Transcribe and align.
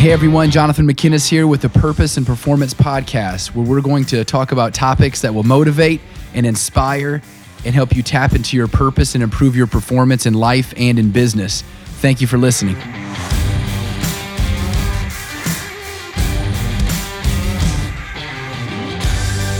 Hey 0.00 0.12
everyone, 0.12 0.50
Jonathan 0.50 0.88
McKinnis 0.88 1.28
here 1.28 1.46
with 1.46 1.60
the 1.60 1.68
Purpose 1.68 2.16
and 2.16 2.26
Performance 2.26 2.72
Podcast, 2.72 3.54
where 3.54 3.66
we're 3.66 3.82
going 3.82 4.06
to 4.06 4.24
talk 4.24 4.50
about 4.50 4.72
topics 4.72 5.20
that 5.20 5.34
will 5.34 5.42
motivate 5.42 6.00
and 6.32 6.46
inspire 6.46 7.20
and 7.66 7.74
help 7.74 7.94
you 7.94 8.02
tap 8.02 8.32
into 8.32 8.56
your 8.56 8.66
purpose 8.66 9.14
and 9.14 9.22
improve 9.22 9.54
your 9.54 9.66
performance 9.66 10.24
in 10.24 10.32
life 10.32 10.72
and 10.78 10.98
in 10.98 11.10
business. 11.10 11.60
Thank 12.00 12.22
you 12.22 12.26
for 12.26 12.38
listening. 12.38 12.76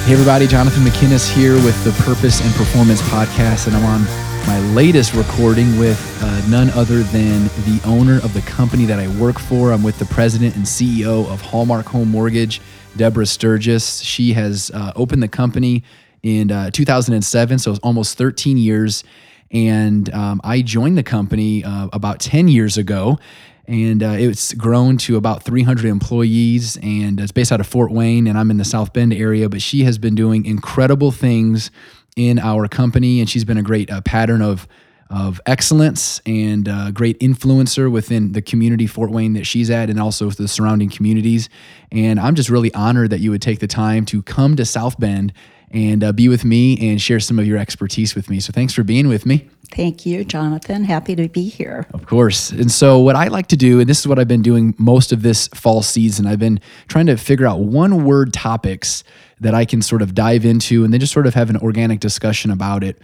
Hey 0.06 0.14
everybody, 0.14 0.46
Jonathan 0.46 0.84
McKinnis 0.84 1.30
here 1.30 1.56
with 1.56 1.84
the 1.84 1.92
Purpose 2.02 2.40
and 2.40 2.50
Performance 2.54 3.02
Podcast, 3.02 3.66
and 3.66 3.76
I'm 3.76 3.84
on 3.84 4.29
my 4.50 4.58
latest 4.74 5.14
recording 5.14 5.78
with 5.78 6.20
uh, 6.24 6.48
none 6.48 6.70
other 6.70 7.04
than 7.04 7.44
the 7.44 7.80
owner 7.84 8.16
of 8.16 8.34
the 8.34 8.40
company 8.40 8.84
that 8.84 8.98
I 8.98 9.06
work 9.16 9.38
for. 9.38 9.70
I'm 9.70 9.84
with 9.84 10.00
the 10.00 10.06
president 10.06 10.56
and 10.56 10.64
CEO 10.64 11.24
of 11.30 11.40
Hallmark 11.40 11.86
Home 11.86 12.10
Mortgage, 12.10 12.60
Deborah 12.96 13.26
Sturgis. 13.26 14.00
She 14.00 14.32
has 14.32 14.72
uh, 14.74 14.92
opened 14.96 15.22
the 15.22 15.28
company 15.28 15.84
in 16.24 16.50
uh, 16.50 16.72
2007, 16.72 17.60
so 17.60 17.70
it's 17.70 17.78
almost 17.78 18.18
13 18.18 18.58
years. 18.58 19.04
And 19.52 20.12
um, 20.12 20.40
I 20.42 20.62
joined 20.62 20.98
the 20.98 21.04
company 21.04 21.62
uh, 21.62 21.86
about 21.92 22.18
10 22.18 22.48
years 22.48 22.76
ago. 22.76 23.20
And 23.68 24.02
uh, 24.02 24.16
it's 24.18 24.52
grown 24.54 24.96
to 24.98 25.16
about 25.16 25.44
300 25.44 25.84
employees, 25.84 26.76
and 26.82 27.20
it's 27.20 27.30
based 27.30 27.52
out 27.52 27.60
of 27.60 27.68
Fort 27.68 27.92
Wayne. 27.92 28.26
And 28.26 28.36
I'm 28.36 28.50
in 28.50 28.56
the 28.56 28.64
South 28.64 28.92
Bend 28.92 29.14
area. 29.14 29.48
But 29.48 29.62
she 29.62 29.84
has 29.84 29.96
been 29.96 30.16
doing 30.16 30.44
incredible 30.44 31.12
things 31.12 31.70
in 32.16 32.38
our 32.38 32.68
company, 32.68 33.20
and 33.20 33.28
she's 33.28 33.44
been 33.44 33.58
a 33.58 33.62
great 33.62 33.90
uh, 33.90 34.00
pattern 34.02 34.42
of 34.42 34.66
of 35.10 35.40
excellence 35.44 36.20
and 36.24 36.68
a 36.68 36.72
uh, 36.72 36.90
great 36.92 37.18
influencer 37.18 37.90
within 37.90 38.30
the 38.30 38.40
community 38.40 38.86
Fort 38.86 39.10
Wayne 39.10 39.32
that 39.32 39.44
she's 39.44 39.68
at 39.68 39.90
and 39.90 39.98
also 40.00 40.30
the 40.30 40.46
surrounding 40.46 40.88
communities. 40.88 41.48
And 41.90 42.20
I'm 42.20 42.36
just 42.36 42.48
really 42.48 42.72
honored 42.74 43.10
that 43.10 43.18
you 43.18 43.32
would 43.32 43.42
take 43.42 43.58
the 43.58 43.66
time 43.66 44.04
to 44.06 44.22
come 44.22 44.54
to 44.54 44.64
South 44.64 45.00
Bend 45.00 45.32
and 45.72 46.02
uh, 46.02 46.12
be 46.12 46.28
with 46.28 46.44
me 46.44 46.90
and 46.90 47.00
share 47.00 47.20
some 47.20 47.38
of 47.38 47.46
your 47.46 47.58
expertise 47.58 48.14
with 48.14 48.30
me. 48.30 48.40
So 48.40 48.52
thanks 48.52 48.72
for 48.72 48.84
being 48.84 49.08
with 49.08 49.26
me. 49.26 49.48
Thank 49.72 50.04
you, 50.04 50.24
Jonathan. 50.24 50.84
Happy 50.84 51.14
to 51.14 51.28
be 51.28 51.48
here. 51.48 51.86
Of 51.94 52.06
course. 52.06 52.50
And 52.50 52.72
so, 52.72 52.98
what 52.98 53.14
I 53.14 53.28
like 53.28 53.46
to 53.48 53.56
do, 53.56 53.78
and 53.78 53.88
this 53.88 54.00
is 54.00 54.08
what 54.08 54.18
I've 54.18 54.26
been 54.26 54.42
doing 54.42 54.74
most 54.78 55.12
of 55.12 55.22
this 55.22 55.46
fall 55.48 55.82
season, 55.82 56.26
I've 56.26 56.40
been 56.40 56.58
trying 56.88 57.06
to 57.06 57.16
figure 57.16 57.46
out 57.46 57.60
one 57.60 58.04
word 58.04 58.32
topics 58.32 59.04
that 59.40 59.54
I 59.54 59.64
can 59.64 59.82
sort 59.82 60.02
of 60.02 60.14
dive 60.14 60.44
into 60.44 60.84
and 60.84 60.92
then 60.92 61.00
just 61.00 61.12
sort 61.12 61.26
of 61.26 61.34
have 61.34 61.50
an 61.50 61.56
organic 61.56 62.00
discussion 62.00 62.50
about 62.50 62.84
it. 62.84 62.98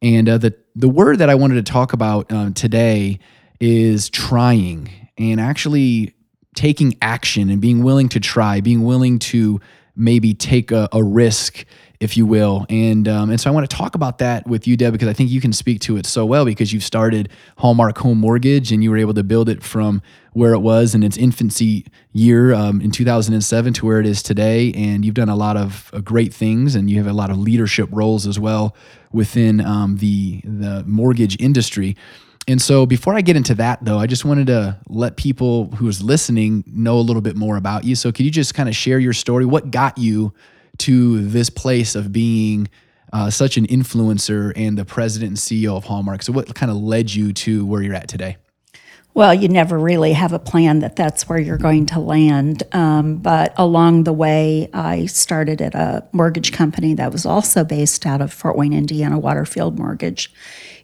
And 0.00 0.28
uh, 0.28 0.38
the, 0.38 0.54
the 0.74 0.88
word 0.88 1.18
that 1.18 1.30
I 1.30 1.34
wanted 1.34 1.64
to 1.64 1.72
talk 1.72 1.92
about 1.92 2.32
uh, 2.32 2.50
today 2.50 3.18
is 3.60 4.08
trying 4.08 4.90
and 5.18 5.40
actually 5.40 6.14
taking 6.54 6.96
action 7.00 7.50
and 7.50 7.60
being 7.60 7.82
willing 7.82 8.08
to 8.10 8.20
try, 8.20 8.60
being 8.60 8.84
willing 8.84 9.18
to 9.18 9.60
maybe 9.94 10.34
take 10.34 10.70
a, 10.72 10.88
a 10.92 11.02
risk 11.02 11.64
if 12.02 12.16
you 12.16 12.26
will. 12.26 12.66
And 12.68 13.06
um, 13.06 13.30
and 13.30 13.40
so 13.40 13.48
I 13.48 13.54
want 13.54 13.70
to 13.70 13.76
talk 13.76 13.94
about 13.94 14.18
that 14.18 14.44
with 14.48 14.66
you, 14.66 14.76
Deb, 14.76 14.92
because 14.92 15.06
I 15.06 15.12
think 15.12 15.30
you 15.30 15.40
can 15.40 15.52
speak 15.52 15.80
to 15.82 15.96
it 15.96 16.04
so 16.04 16.26
well 16.26 16.44
because 16.44 16.72
you've 16.72 16.82
started 16.82 17.28
Hallmark 17.58 17.96
Home 17.98 18.18
Mortgage 18.18 18.72
and 18.72 18.82
you 18.82 18.90
were 18.90 18.96
able 18.96 19.14
to 19.14 19.22
build 19.22 19.48
it 19.48 19.62
from 19.62 20.02
where 20.32 20.54
it 20.54 20.60
was 20.60 20.94
in 20.94 21.02
its 21.02 21.16
infancy 21.16 21.86
year 22.12 22.54
um, 22.54 22.80
in 22.80 22.90
2007 22.90 23.72
to 23.74 23.86
where 23.86 24.00
it 24.00 24.06
is 24.06 24.22
today. 24.22 24.72
And 24.72 25.04
you've 25.04 25.14
done 25.14 25.28
a 25.28 25.36
lot 25.36 25.56
of 25.56 25.90
uh, 25.92 26.00
great 26.00 26.32
things, 26.32 26.74
and 26.74 26.90
you 26.90 26.96
have 26.98 27.06
a 27.06 27.12
lot 27.12 27.30
of 27.30 27.38
leadership 27.38 27.88
roles 27.92 28.26
as 28.26 28.38
well 28.38 28.74
within 29.12 29.60
um, 29.60 29.96
the 29.98 30.40
the 30.44 30.84
mortgage 30.86 31.40
industry. 31.40 31.96
And 32.48 32.60
so 32.60 32.86
before 32.86 33.14
I 33.14 33.20
get 33.20 33.36
into 33.36 33.54
that 33.56 33.84
though, 33.84 33.98
I 33.98 34.06
just 34.06 34.24
wanted 34.24 34.48
to 34.48 34.78
let 34.88 35.16
people 35.16 35.66
who 35.76 35.86
is 35.86 36.02
listening 36.02 36.64
know 36.66 36.98
a 36.98 37.00
little 37.00 37.22
bit 37.22 37.36
more 37.36 37.56
about 37.56 37.84
you. 37.84 37.94
So 37.94 38.10
could 38.10 38.24
you 38.24 38.32
just 38.32 38.52
kind 38.54 38.68
of 38.68 38.74
share 38.74 38.98
your 38.98 39.12
story? 39.12 39.44
What 39.44 39.70
got 39.70 39.96
you 39.96 40.32
to 40.78 41.24
this 41.28 41.50
place 41.50 41.94
of 41.94 42.10
being 42.10 42.68
uh, 43.12 43.30
such 43.30 43.56
an 43.56 43.66
influencer 43.66 44.52
and 44.56 44.76
the 44.76 44.84
president 44.84 45.28
and 45.30 45.36
CEO 45.36 45.76
of 45.76 45.84
Hallmark. 45.84 46.22
So, 46.22 46.32
what 46.32 46.52
kind 46.54 46.70
of 46.70 46.78
led 46.78 47.14
you 47.14 47.32
to 47.34 47.66
where 47.66 47.82
you're 47.82 47.94
at 47.94 48.08
today? 48.08 48.38
Well, 49.14 49.34
you 49.34 49.48
never 49.48 49.78
really 49.78 50.14
have 50.14 50.32
a 50.32 50.38
plan 50.38 50.78
that 50.78 50.96
that's 50.96 51.28
where 51.28 51.38
you're 51.38 51.58
going 51.58 51.84
to 51.86 52.00
land. 52.00 52.62
Um, 52.72 53.16
but 53.16 53.52
along 53.58 54.04
the 54.04 54.12
way, 54.12 54.70
I 54.72 55.04
started 55.04 55.60
at 55.60 55.74
a 55.74 56.04
mortgage 56.12 56.50
company 56.50 56.94
that 56.94 57.12
was 57.12 57.26
also 57.26 57.62
based 57.62 58.06
out 58.06 58.22
of 58.22 58.32
Fort 58.32 58.56
Wayne, 58.56 58.72
Indiana, 58.72 59.18
Waterfield 59.18 59.78
Mortgage. 59.78 60.32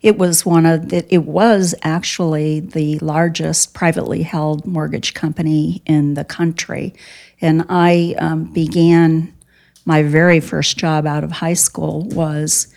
It 0.02 0.18
was 0.18 0.44
one 0.44 0.66
of 0.66 0.90
the, 0.90 1.06
it 1.12 1.24
was 1.24 1.74
actually 1.82 2.60
the 2.60 2.98
largest 2.98 3.72
privately 3.72 4.22
held 4.24 4.66
mortgage 4.66 5.14
company 5.14 5.80
in 5.86 6.12
the 6.12 6.24
country, 6.24 6.94
and 7.40 7.64
I 7.70 8.14
um, 8.18 8.52
began 8.52 9.34
my 9.86 10.02
very 10.02 10.38
first 10.38 10.76
job 10.76 11.06
out 11.06 11.24
of 11.24 11.32
high 11.32 11.54
school 11.54 12.02
was 12.10 12.68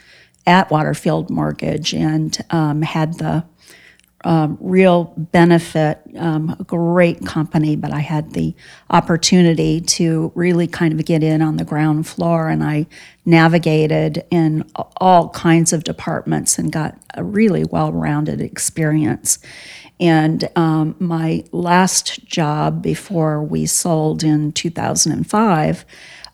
at 0.47 0.71
Waterfield 0.71 1.29
Mortgage 1.29 1.93
and 1.93 2.37
um, 2.49 2.81
had 2.81 3.19
the 3.19 3.43
um, 4.23 4.57
real 4.59 5.13
benefit, 5.17 5.99
um, 6.17 6.55
a 6.59 6.63
great 6.63 7.25
company, 7.25 7.75
but 7.75 7.91
I 7.91 7.99
had 7.99 8.33
the 8.33 8.55
opportunity 8.89 9.81
to 9.81 10.31
really 10.35 10.67
kind 10.67 10.93
of 10.97 11.05
get 11.05 11.23
in 11.23 11.41
on 11.41 11.57
the 11.57 11.65
ground 11.65 12.07
floor 12.07 12.49
and 12.49 12.63
I 12.63 12.87
navigated 13.25 14.23
in 14.29 14.69
all 14.97 15.29
kinds 15.29 15.73
of 15.73 15.83
departments 15.83 16.57
and 16.57 16.71
got 16.71 16.97
a 17.15 17.23
really 17.23 17.63
well 17.63 17.91
rounded 17.91 18.41
experience. 18.41 19.39
And 19.99 20.49
um, 20.55 20.95
my 20.99 21.43
last 21.51 22.25
job 22.25 22.81
before 22.81 23.43
we 23.43 23.67
sold 23.67 24.23
in 24.23 24.51
2005 24.51 25.85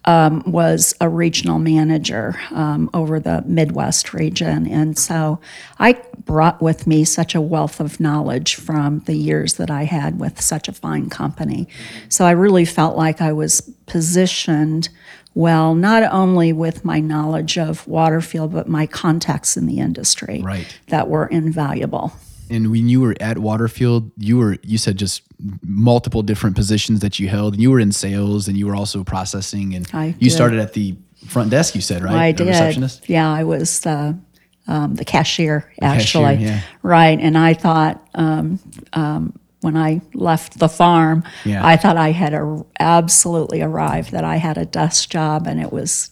um, 0.07 0.41
was 0.47 0.95
a 1.01 1.09
regional 1.09 1.59
manager 1.59 2.39
um, 2.51 2.89
over 2.93 3.19
the 3.19 3.43
Midwest 3.45 4.13
region. 4.13 4.65
And 4.65 4.97
so 4.97 5.39
I 5.77 6.01
brought 6.25 6.61
with 6.61 6.87
me 6.87 7.03
such 7.03 7.35
a 7.35 7.41
wealth 7.41 7.79
of 7.79 7.99
knowledge 7.99 8.55
from 8.55 8.99
the 8.99 9.15
years 9.15 9.55
that 9.55 9.69
I 9.69 9.83
had 9.83 10.19
with 10.19 10.41
such 10.41 10.69
a 10.69 10.73
fine 10.73 11.09
company. 11.09 11.67
So 12.09 12.25
I 12.25 12.31
really 12.31 12.65
felt 12.65 12.97
like 12.97 13.21
I 13.21 13.33
was 13.33 13.61
positioned 13.85 14.89
well, 15.33 15.75
not 15.75 16.01
only 16.11 16.51
with 16.51 16.83
my 16.83 16.99
knowledge 16.99 17.59
of 17.59 17.87
Waterfield, 17.87 18.53
but 18.53 18.67
my 18.67 18.87
contacts 18.87 19.55
in 19.55 19.67
the 19.67 19.77
industry 19.77 20.41
right. 20.41 20.65
that 20.87 21.09
were 21.09 21.27
invaluable. 21.27 22.11
And 22.49 22.71
when 22.71 22.89
you 22.89 23.01
were 23.01 23.15
at 23.19 23.37
Waterfield, 23.37 24.11
you 24.17 24.37
were 24.37 24.57
you 24.63 24.77
said 24.77 24.97
just 24.97 25.23
multiple 25.61 26.23
different 26.23 26.55
positions 26.55 26.99
that 27.01 27.19
you 27.19 27.27
held. 27.29 27.53
And 27.53 27.61
you 27.61 27.71
were 27.71 27.79
in 27.79 27.91
sales, 27.91 28.47
and 28.47 28.57
you 28.57 28.67
were 28.67 28.75
also 28.75 29.03
processing. 29.03 29.75
And 29.75 29.87
I 29.93 30.07
you 30.19 30.29
did. 30.29 30.31
started 30.31 30.59
at 30.59 30.73
the 30.73 30.95
front 31.27 31.49
desk. 31.51 31.75
You 31.75 31.81
said 31.81 32.03
right? 32.03 32.15
I 32.15 32.31
did. 32.31 32.47
receptionist. 32.47 33.09
Yeah, 33.09 33.31
I 33.31 33.43
was 33.43 33.79
the 33.81 34.17
um, 34.67 34.95
the 34.95 35.05
cashier 35.05 35.71
actually. 35.81 36.35
cashier, 36.37 36.47
yeah. 36.47 36.61
Right, 36.83 37.19
and 37.19 37.37
I 37.37 37.53
thought 37.53 38.05
um, 38.13 38.59
um, 38.93 39.39
when 39.61 39.77
I 39.77 40.01
left 40.13 40.59
the 40.59 40.69
farm, 40.69 41.23
Yeah. 41.45 41.65
I 41.65 41.77
thought 41.77 41.97
I 41.97 42.11
had 42.11 42.33
a, 42.33 42.65
absolutely 42.79 43.61
arrived. 43.61 44.11
That 44.11 44.23
I 44.23 44.35
had 44.37 44.57
a 44.57 44.65
desk 44.65 45.09
job, 45.09 45.47
and 45.47 45.59
it 45.59 45.71
was 45.71 46.11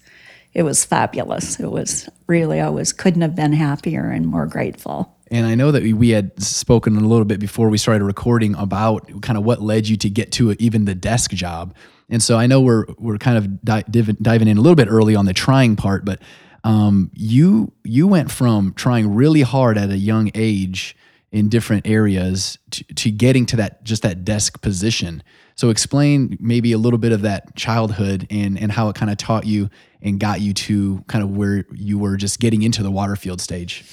it 0.53 0.63
was 0.63 0.85
fabulous. 0.85 1.59
It 1.59 1.69
was 1.69 2.09
really 2.28 2.59
I 2.62 2.69
was 2.69 2.94
couldn't 2.94 3.22
have 3.22 3.35
been 3.35 3.53
happier 3.53 4.09
and 4.09 4.25
more 4.25 4.45
grateful. 4.47 5.14
And 5.31 5.47
I 5.47 5.56
know 5.56 5.72
that 5.72 5.84
we- 5.84 6.09
had 6.09 6.40
spoken 6.41 6.96
a 6.97 7.02
little 7.02 7.25
bit 7.25 7.40
before 7.40 7.69
we 7.69 7.78
started 7.78 8.03
recording 8.03 8.56
about 8.56 9.09
kind 9.22 9.38
of 9.38 9.44
what 9.44 9.62
led 9.62 9.88
you 9.88 9.97
to 9.97 10.09
get 10.09 10.31
to 10.34 10.52
even 10.59 10.86
the 10.86 10.96
desk 10.96 11.31
job. 11.31 11.74
And 12.09 12.22
so 12.22 12.38
I 12.38 12.46
know 12.46 12.62
we're 12.62 12.86
we're 13.00 13.18
kind 13.18 13.38
of 13.38 13.63
di- 13.63 13.84
div- 13.90 14.19
diving 14.22 14.48
in 14.48 14.57
a 14.57 14.62
little 14.62 14.75
bit 14.75 14.88
early 14.88 15.16
on 15.16 15.25
the 15.25 15.33
trying 15.33 15.75
part, 15.75 16.06
but 16.06 16.22
um, 16.63 17.10
you 17.13 17.72
you 17.83 18.07
went 18.07 18.31
from 18.31 18.74
trying 18.75 19.13
really 19.16 19.42
hard 19.42 19.77
at 19.77 19.89
a 19.89 19.98
young 19.98 20.30
age 20.36 20.95
in 21.35 21.49
different 21.49 21.85
areas 21.85 22.57
to, 22.71 22.83
to 22.95 23.11
getting 23.11 23.45
to 23.45 23.57
that 23.57 23.83
just 23.83 24.03
that 24.03 24.23
desk 24.23 24.61
position. 24.61 25.21
So 25.55 25.69
explain 25.69 26.37
maybe 26.39 26.71
a 26.71 26.77
little 26.77 26.97
bit 26.99 27.11
of 27.11 27.21
that 27.23 27.55
childhood 27.55 28.25
and 28.29 28.57
and 28.59 28.71
how 28.71 28.87
it 28.89 28.95
kind 28.95 29.11
of 29.11 29.17
taught 29.17 29.45
you 29.45 29.69
and 30.01 30.19
got 30.19 30.39
you 30.39 30.53
to 30.53 31.03
kind 31.07 31.23
of 31.23 31.35
where 31.35 31.65
you 31.73 31.97
were 31.97 32.15
just 32.15 32.39
getting 32.39 32.61
into 32.61 32.83
the 32.83 32.91
Waterfield 32.91 33.41
stage. 33.41 33.83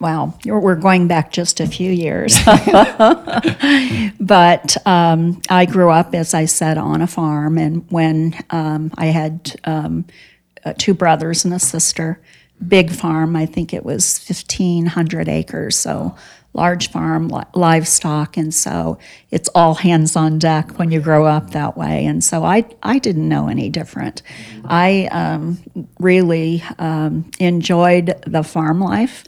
Wow, 0.00 0.34
you're- 0.44 0.60
we're 0.60 0.76
going 0.76 1.08
back 1.08 1.32
just 1.32 1.58
a 1.60 1.66
few 1.66 1.90
years. 1.90 2.36
but 4.20 4.76
um, 4.86 5.40
I 5.48 5.66
grew 5.66 5.90
up, 5.90 6.14
as 6.14 6.34
I 6.34 6.44
said, 6.44 6.78
on 6.78 7.00
a 7.02 7.06
farm, 7.06 7.58
and 7.58 7.84
when 7.90 8.34
um, 8.50 8.92
I 8.96 9.06
had 9.06 9.56
um, 9.64 10.04
uh, 10.64 10.74
two 10.78 10.94
brothers 10.94 11.44
and 11.44 11.54
a 11.54 11.58
sister, 11.58 12.20
big 12.66 12.90
farm. 12.90 13.34
I 13.36 13.46
think 13.46 13.72
it 13.72 13.84
was 13.84 14.18
fifteen 14.18 14.86
hundred 14.86 15.28
acres, 15.28 15.76
so 15.76 16.14
large 16.54 16.90
farm, 16.90 17.28
li- 17.28 17.42
livestock, 17.54 18.36
and 18.36 18.52
so 18.52 18.98
it's 19.30 19.48
all 19.54 19.74
hands 19.74 20.16
on 20.16 20.38
deck 20.38 20.78
when 20.78 20.90
you 20.90 21.00
grow 21.00 21.26
up 21.26 21.50
that 21.50 21.76
way. 21.76 22.04
And 22.04 22.22
so 22.22 22.44
I 22.44 22.64
I 22.82 22.98
didn't 22.98 23.28
know 23.28 23.48
any 23.48 23.70
different. 23.70 24.22
I 24.64 25.08
um, 25.10 25.58
really 25.98 26.62
um, 26.78 27.30
enjoyed 27.38 28.14
the 28.26 28.42
farm 28.42 28.80
life. 28.80 29.24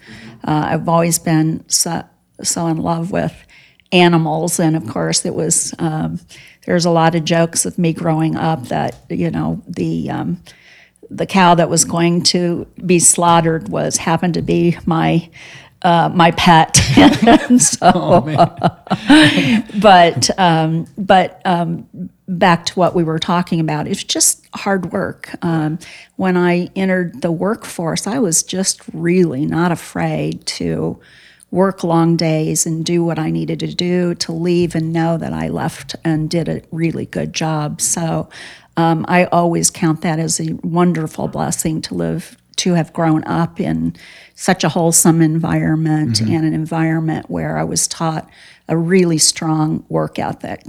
Uh, 0.47 0.69
I've 0.73 0.89
always 0.89 1.19
been 1.19 1.65
so, 1.69 2.05
so 2.43 2.67
in 2.67 2.77
love 2.77 3.11
with 3.11 3.35
animals. 3.93 4.61
And 4.61 4.77
of 4.77 4.87
course, 4.87 5.25
it 5.25 5.35
was, 5.35 5.75
um, 5.79 6.21
there's 6.67 6.85
a 6.85 6.91
lot 6.91 7.15
of 7.15 7.25
jokes 7.25 7.65
of 7.65 7.79
me 7.79 7.93
growing 7.93 8.37
up 8.37 8.69
that, 8.69 8.97
you 9.09 9.31
know, 9.31 9.63
the, 9.67 10.11
um, 10.11 10.43
the 11.11 11.27
cow 11.27 11.55
that 11.55 11.71
was 11.71 11.85
going 11.85 12.23
to 12.25 12.67
be 12.85 12.99
slaughtered 12.99 13.69
was 13.69 13.97
happened 13.97 14.35
to 14.35 14.43
be 14.43 14.77
my 14.85 15.31
uh, 15.85 16.11
my 16.13 16.33
pet. 16.33 16.81
and 16.97 17.63
so, 17.63 18.23
but 19.81 20.31
um, 20.39 20.87
but 20.99 21.41
um, 21.45 22.11
back 22.27 22.67
to 22.67 22.75
what 22.75 22.95
we 22.95 23.05
were 23.05 23.19
talking 23.19 23.61
about, 23.61 23.87
it's 23.87 24.03
just 24.03 24.45
hard 24.55 24.93
work. 24.93 25.31
Um, 25.43 25.79
when 26.17 26.37
I 26.37 26.71
entered 26.75 27.21
the 27.23 27.31
workforce, 27.31 28.07
I 28.07 28.19
was 28.19 28.43
just 28.43 28.83
really 28.93 29.47
not 29.47 29.71
afraid 29.71 30.45
to 30.47 30.99
work 31.51 31.85
long 31.85 32.17
days 32.17 32.67
and 32.67 32.85
do 32.85 33.05
what 33.05 33.17
I 33.17 33.31
needed 33.31 33.61
to 33.61 33.73
do 33.73 34.15
to 34.17 34.33
leave 34.33 34.75
and 34.75 34.93
know 34.93 35.17
that 35.17 35.33
I 35.33 35.49
left 35.49 35.95
and 36.03 36.29
did 36.29 36.49
a 36.49 36.63
really 36.73 37.07
good 37.07 37.33
job. 37.33 37.81
So 37.81 38.29
um, 38.77 39.05
I 39.07 39.27
always 39.27 39.71
count 39.71 40.01
that 40.01 40.19
as 40.19 40.41
a 40.41 40.55
wonderful 40.65 41.29
blessing 41.29 41.81
to 41.83 41.95
live 41.95 42.37
to 42.57 42.75
have 42.75 42.93
grown 42.93 43.25
up 43.25 43.61
in 43.61 43.95
such 44.35 44.65
a 44.65 44.69
wholesome 44.69 45.21
environment 45.23 46.21
and 46.21 46.45
an 46.45 46.55
environment 46.55 47.31
where 47.31 47.57
I 47.59 47.65
was 47.65 47.87
taught 47.87 48.29
a 48.69 48.77
really 48.77 49.19
strong 49.19 49.85
work 49.89 50.19
ethic. 50.19 50.63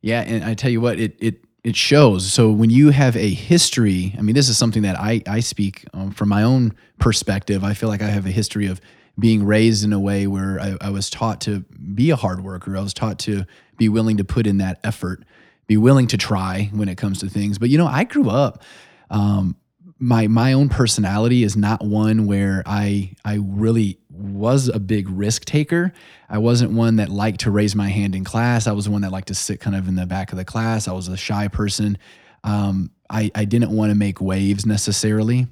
Yeah, 0.00 0.20
and 0.22 0.44
I 0.44 0.54
tell 0.54 0.70
you 0.70 0.80
what, 0.80 0.98
it 0.98 1.16
it 1.18 1.44
it 1.64 1.74
shows. 1.74 2.32
So 2.32 2.52
when 2.52 2.70
you 2.70 2.90
have 2.90 3.16
a 3.16 3.28
history, 3.28 4.14
I 4.16 4.22
mean, 4.22 4.34
this 4.34 4.48
is 4.48 4.56
something 4.56 4.82
that 4.82 4.98
I 4.98 5.22
I 5.26 5.40
speak 5.40 5.84
um, 5.94 6.12
from 6.12 6.28
my 6.28 6.42
own 6.42 6.74
perspective. 6.98 7.64
I 7.64 7.74
feel 7.74 7.88
like 7.88 8.02
I 8.02 8.08
have 8.08 8.26
a 8.26 8.30
history 8.30 8.66
of 8.66 8.80
being 9.18 9.44
raised 9.44 9.82
in 9.84 9.92
a 9.92 10.00
way 10.00 10.26
where 10.26 10.60
I, 10.60 10.76
I 10.80 10.90
was 10.90 11.08
taught 11.10 11.40
to 11.42 11.60
be 11.94 12.10
a 12.10 12.16
hard 12.16 12.44
worker. 12.44 12.76
I 12.76 12.82
was 12.82 12.94
taught 12.94 13.18
to 13.20 13.46
be 13.78 13.88
willing 13.88 14.18
to 14.18 14.24
put 14.24 14.46
in 14.46 14.58
that 14.58 14.78
effort, 14.84 15.24
be 15.66 15.76
willing 15.76 16.06
to 16.08 16.16
try 16.16 16.70
when 16.72 16.88
it 16.88 16.96
comes 16.96 17.20
to 17.20 17.28
things. 17.28 17.58
But 17.58 17.70
you 17.70 17.78
know, 17.78 17.86
I 17.86 18.04
grew 18.04 18.28
up. 18.30 18.62
Um, 19.10 19.56
my 19.98 20.26
my 20.26 20.52
own 20.52 20.68
personality 20.68 21.42
is 21.42 21.56
not 21.56 21.84
one 21.84 22.26
where 22.26 22.62
I 22.66 23.12
I 23.24 23.38
really 23.42 23.98
was 24.10 24.68
a 24.68 24.78
big 24.78 25.08
risk 25.08 25.44
taker. 25.44 25.92
I 26.28 26.38
wasn't 26.38 26.72
one 26.72 26.96
that 26.96 27.08
liked 27.08 27.40
to 27.40 27.50
raise 27.50 27.74
my 27.74 27.88
hand 27.88 28.14
in 28.14 28.24
class. 28.24 28.66
I 28.66 28.72
was 28.72 28.88
one 28.88 29.02
that 29.02 29.12
liked 29.12 29.28
to 29.28 29.34
sit 29.34 29.60
kind 29.60 29.76
of 29.76 29.88
in 29.88 29.94
the 29.94 30.06
back 30.06 30.32
of 30.32 30.38
the 30.38 30.44
class. 30.44 30.88
I 30.88 30.92
was 30.92 31.08
a 31.08 31.16
shy 31.16 31.48
person. 31.48 31.98
Um, 32.44 32.90
I 33.08 33.30
I 33.34 33.44
didn't 33.44 33.70
want 33.70 33.90
to 33.90 33.94
make 33.94 34.20
waves 34.20 34.66
necessarily, 34.66 35.46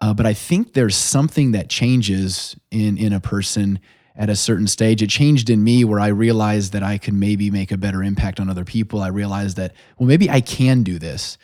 uh, 0.00 0.12
but 0.12 0.26
I 0.26 0.34
think 0.34 0.74
there's 0.74 0.96
something 0.96 1.52
that 1.52 1.70
changes 1.70 2.56
in 2.70 2.98
in 2.98 3.12
a 3.14 3.20
person 3.20 3.80
at 4.14 4.28
a 4.28 4.36
certain 4.36 4.66
stage. 4.66 5.02
It 5.02 5.08
changed 5.08 5.48
in 5.48 5.64
me 5.64 5.84
where 5.84 6.00
I 6.00 6.08
realized 6.08 6.74
that 6.74 6.82
I 6.82 6.98
could 6.98 7.14
maybe 7.14 7.50
make 7.50 7.72
a 7.72 7.78
better 7.78 8.02
impact 8.02 8.40
on 8.40 8.50
other 8.50 8.64
people. 8.64 9.00
I 9.00 9.08
realized 9.08 9.56
that 9.56 9.72
well 9.98 10.06
maybe 10.06 10.28
I 10.28 10.42
can 10.42 10.82
do 10.82 10.98
this 10.98 11.38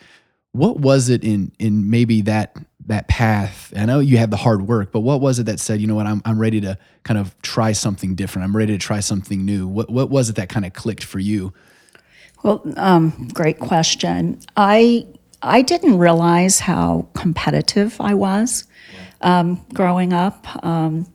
what 0.51 0.79
was 0.79 1.09
it 1.09 1.23
in 1.23 1.51
in 1.59 1.89
maybe 1.89 2.21
that 2.21 2.55
that 2.85 3.07
path? 3.07 3.73
I 3.75 3.85
know 3.85 3.99
you 3.99 4.17
have 4.17 4.31
the 4.31 4.37
hard 4.37 4.67
work 4.67 4.91
but 4.91 5.01
what 5.01 5.21
was 5.21 5.39
it 5.39 5.45
that 5.45 5.59
said 5.59 5.81
you 5.81 5.87
know 5.87 5.95
what? 5.95 6.07
I'm, 6.07 6.21
I'm 6.25 6.39
ready 6.39 6.61
to 6.61 6.77
kind 7.03 7.19
of 7.19 7.39
try 7.41 7.71
something 7.71 8.15
different. 8.15 8.45
I'm 8.45 8.55
ready 8.55 8.73
to 8.73 8.79
try 8.79 8.99
something 8.99 9.45
new. 9.45 9.67
What, 9.67 9.89
what 9.89 10.09
was 10.09 10.29
it 10.29 10.35
that 10.37 10.49
kind 10.49 10.65
of 10.65 10.73
clicked 10.73 11.03
for 11.03 11.19
you? 11.19 11.53
Well, 12.43 12.61
um, 12.77 13.29
great 13.33 13.59
question. 13.59 14.39
I 14.55 15.07
I 15.41 15.61
didn't 15.61 15.97
realize 15.97 16.59
how 16.59 17.07
competitive 17.13 17.99
I 17.99 18.13
was 18.15 18.65
um, 19.21 19.65
growing 19.73 20.13
up, 20.13 20.47
um, 20.65 21.11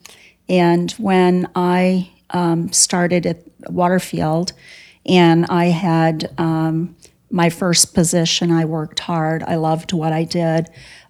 and 0.48 0.90
when 0.92 1.48
I 1.54 2.10
um, 2.30 2.72
started 2.72 3.26
at 3.26 3.42
Waterfield, 3.70 4.52
and 5.06 5.46
I 5.46 5.66
had 5.66 6.32
um, 6.38 6.96
my 7.32 7.48
first 7.48 7.94
position, 7.94 8.50
I 8.50 8.66
worked 8.66 9.00
hard. 9.00 9.42
I 9.42 9.56
loved 9.56 9.92
what 9.92 10.12
I 10.12 10.24
did. 10.24 10.68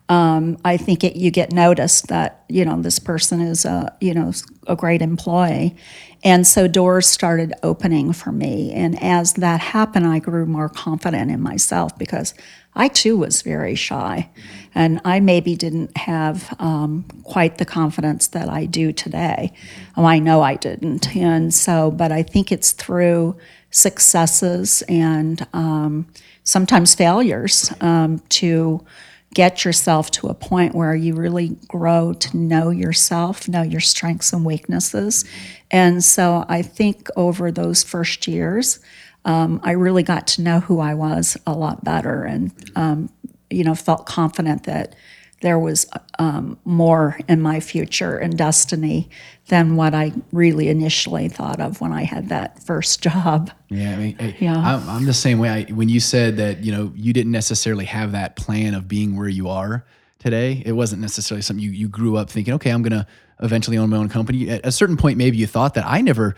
Um, 0.08 0.58
I 0.64 0.76
think 0.76 1.04
it, 1.04 1.16
you 1.16 1.30
get 1.30 1.52
noticed 1.52 2.08
that 2.08 2.44
you 2.48 2.64
know 2.64 2.80
this 2.80 2.98
person 2.98 3.40
is 3.40 3.64
a 3.64 3.96
you 4.00 4.12
know 4.12 4.32
a 4.66 4.76
great 4.76 5.00
employee, 5.00 5.74
and 6.22 6.46
so 6.46 6.68
doors 6.68 7.06
started 7.06 7.54
opening 7.62 8.12
for 8.12 8.30
me. 8.30 8.72
And 8.72 9.02
as 9.02 9.34
that 9.34 9.60
happened, 9.60 10.06
I 10.06 10.18
grew 10.18 10.44
more 10.44 10.68
confident 10.68 11.30
in 11.30 11.40
myself 11.40 11.96
because 11.98 12.34
I 12.74 12.88
too 12.88 13.16
was 13.16 13.42
very 13.42 13.74
shy, 13.74 14.28
and 14.74 15.00
I 15.04 15.20
maybe 15.20 15.56
didn't 15.56 15.96
have 15.96 16.54
um, 16.58 17.04
quite 17.22 17.58
the 17.58 17.64
confidence 17.64 18.26
that 18.28 18.48
I 18.48 18.66
do 18.66 18.92
today. 18.92 19.52
Oh, 19.96 20.04
I 20.04 20.18
know 20.18 20.42
I 20.42 20.56
didn't, 20.56 21.16
and 21.16 21.54
so 21.54 21.90
but 21.90 22.12
I 22.12 22.22
think 22.22 22.52
it's 22.52 22.72
through 22.72 23.36
successes 23.72 24.82
and 24.88 25.44
um, 25.52 26.06
sometimes 26.44 26.94
failures 26.94 27.72
um, 27.80 28.20
to 28.28 28.84
get 29.34 29.64
yourself 29.64 30.10
to 30.10 30.28
a 30.28 30.34
point 30.34 30.74
where 30.74 30.94
you 30.94 31.14
really 31.14 31.56
grow 31.68 32.12
to 32.12 32.36
know 32.36 32.70
yourself, 32.70 33.48
know 33.48 33.62
your 33.62 33.80
strengths 33.80 34.32
and 34.32 34.44
weaknesses. 34.44 35.24
And 35.70 36.04
so 36.04 36.44
I 36.48 36.62
think 36.62 37.08
over 37.16 37.50
those 37.50 37.82
first 37.82 38.28
years, 38.28 38.78
um, 39.24 39.60
I 39.64 39.72
really 39.72 40.02
got 40.02 40.26
to 40.28 40.42
know 40.42 40.60
who 40.60 40.80
I 40.80 40.94
was 40.94 41.36
a 41.46 41.54
lot 41.54 41.82
better 41.82 42.24
and, 42.24 42.52
um, 42.76 43.08
you 43.50 43.64
know, 43.64 43.74
felt 43.74 44.04
confident 44.04 44.64
that 44.64 44.94
there 45.42 45.58
was 45.58 45.86
um, 46.18 46.58
more 46.64 47.18
in 47.28 47.40
my 47.40 47.60
future 47.60 48.16
and 48.16 48.36
destiny 48.38 49.10
than 49.48 49.76
what 49.76 49.92
I 49.94 50.12
really 50.32 50.68
initially 50.68 51.28
thought 51.28 51.60
of 51.60 51.80
when 51.80 51.92
I 51.92 52.04
had 52.04 52.28
that 52.30 52.62
first 52.62 53.02
job. 53.08 53.50
yeah 53.68 53.92
i 53.92 53.96
mean 53.96 54.16
I, 54.18 54.36
Yeah. 54.40 54.56
I'm, 54.56 54.88
I'm 54.88 55.04
the 55.04 55.12
same 55.14 55.38
way 55.38 55.48
I, 55.48 55.72
when 55.72 55.88
you 55.88 56.00
said 56.00 56.36
that 56.38 56.64
you 56.64 56.72
know 56.72 56.92
you 56.96 57.12
didn't 57.12 57.32
necessarily 57.32 57.84
have 57.84 58.12
that 58.12 58.36
plan 58.36 58.74
of 58.74 58.88
being 58.88 59.16
where 59.16 59.28
you 59.28 59.48
are 59.48 59.84
today 60.18 60.62
it 60.64 60.72
wasn't 60.72 61.02
necessarily 61.02 61.42
something 61.42 61.62
you, 61.64 61.70
you 61.72 61.88
grew 61.88 62.16
up 62.16 62.30
thinking 62.30 62.54
okay 62.54 62.70
i'm 62.70 62.82
gonna 62.82 63.06
eventually 63.40 63.76
own 63.76 63.90
my 63.90 63.96
own 63.96 64.08
company 64.08 64.48
at 64.48 64.64
a 64.64 64.70
certain 64.70 64.96
point 64.96 65.18
maybe 65.18 65.36
you 65.36 65.46
thought 65.46 65.74
that 65.74 65.84
i 65.86 66.00
never 66.00 66.36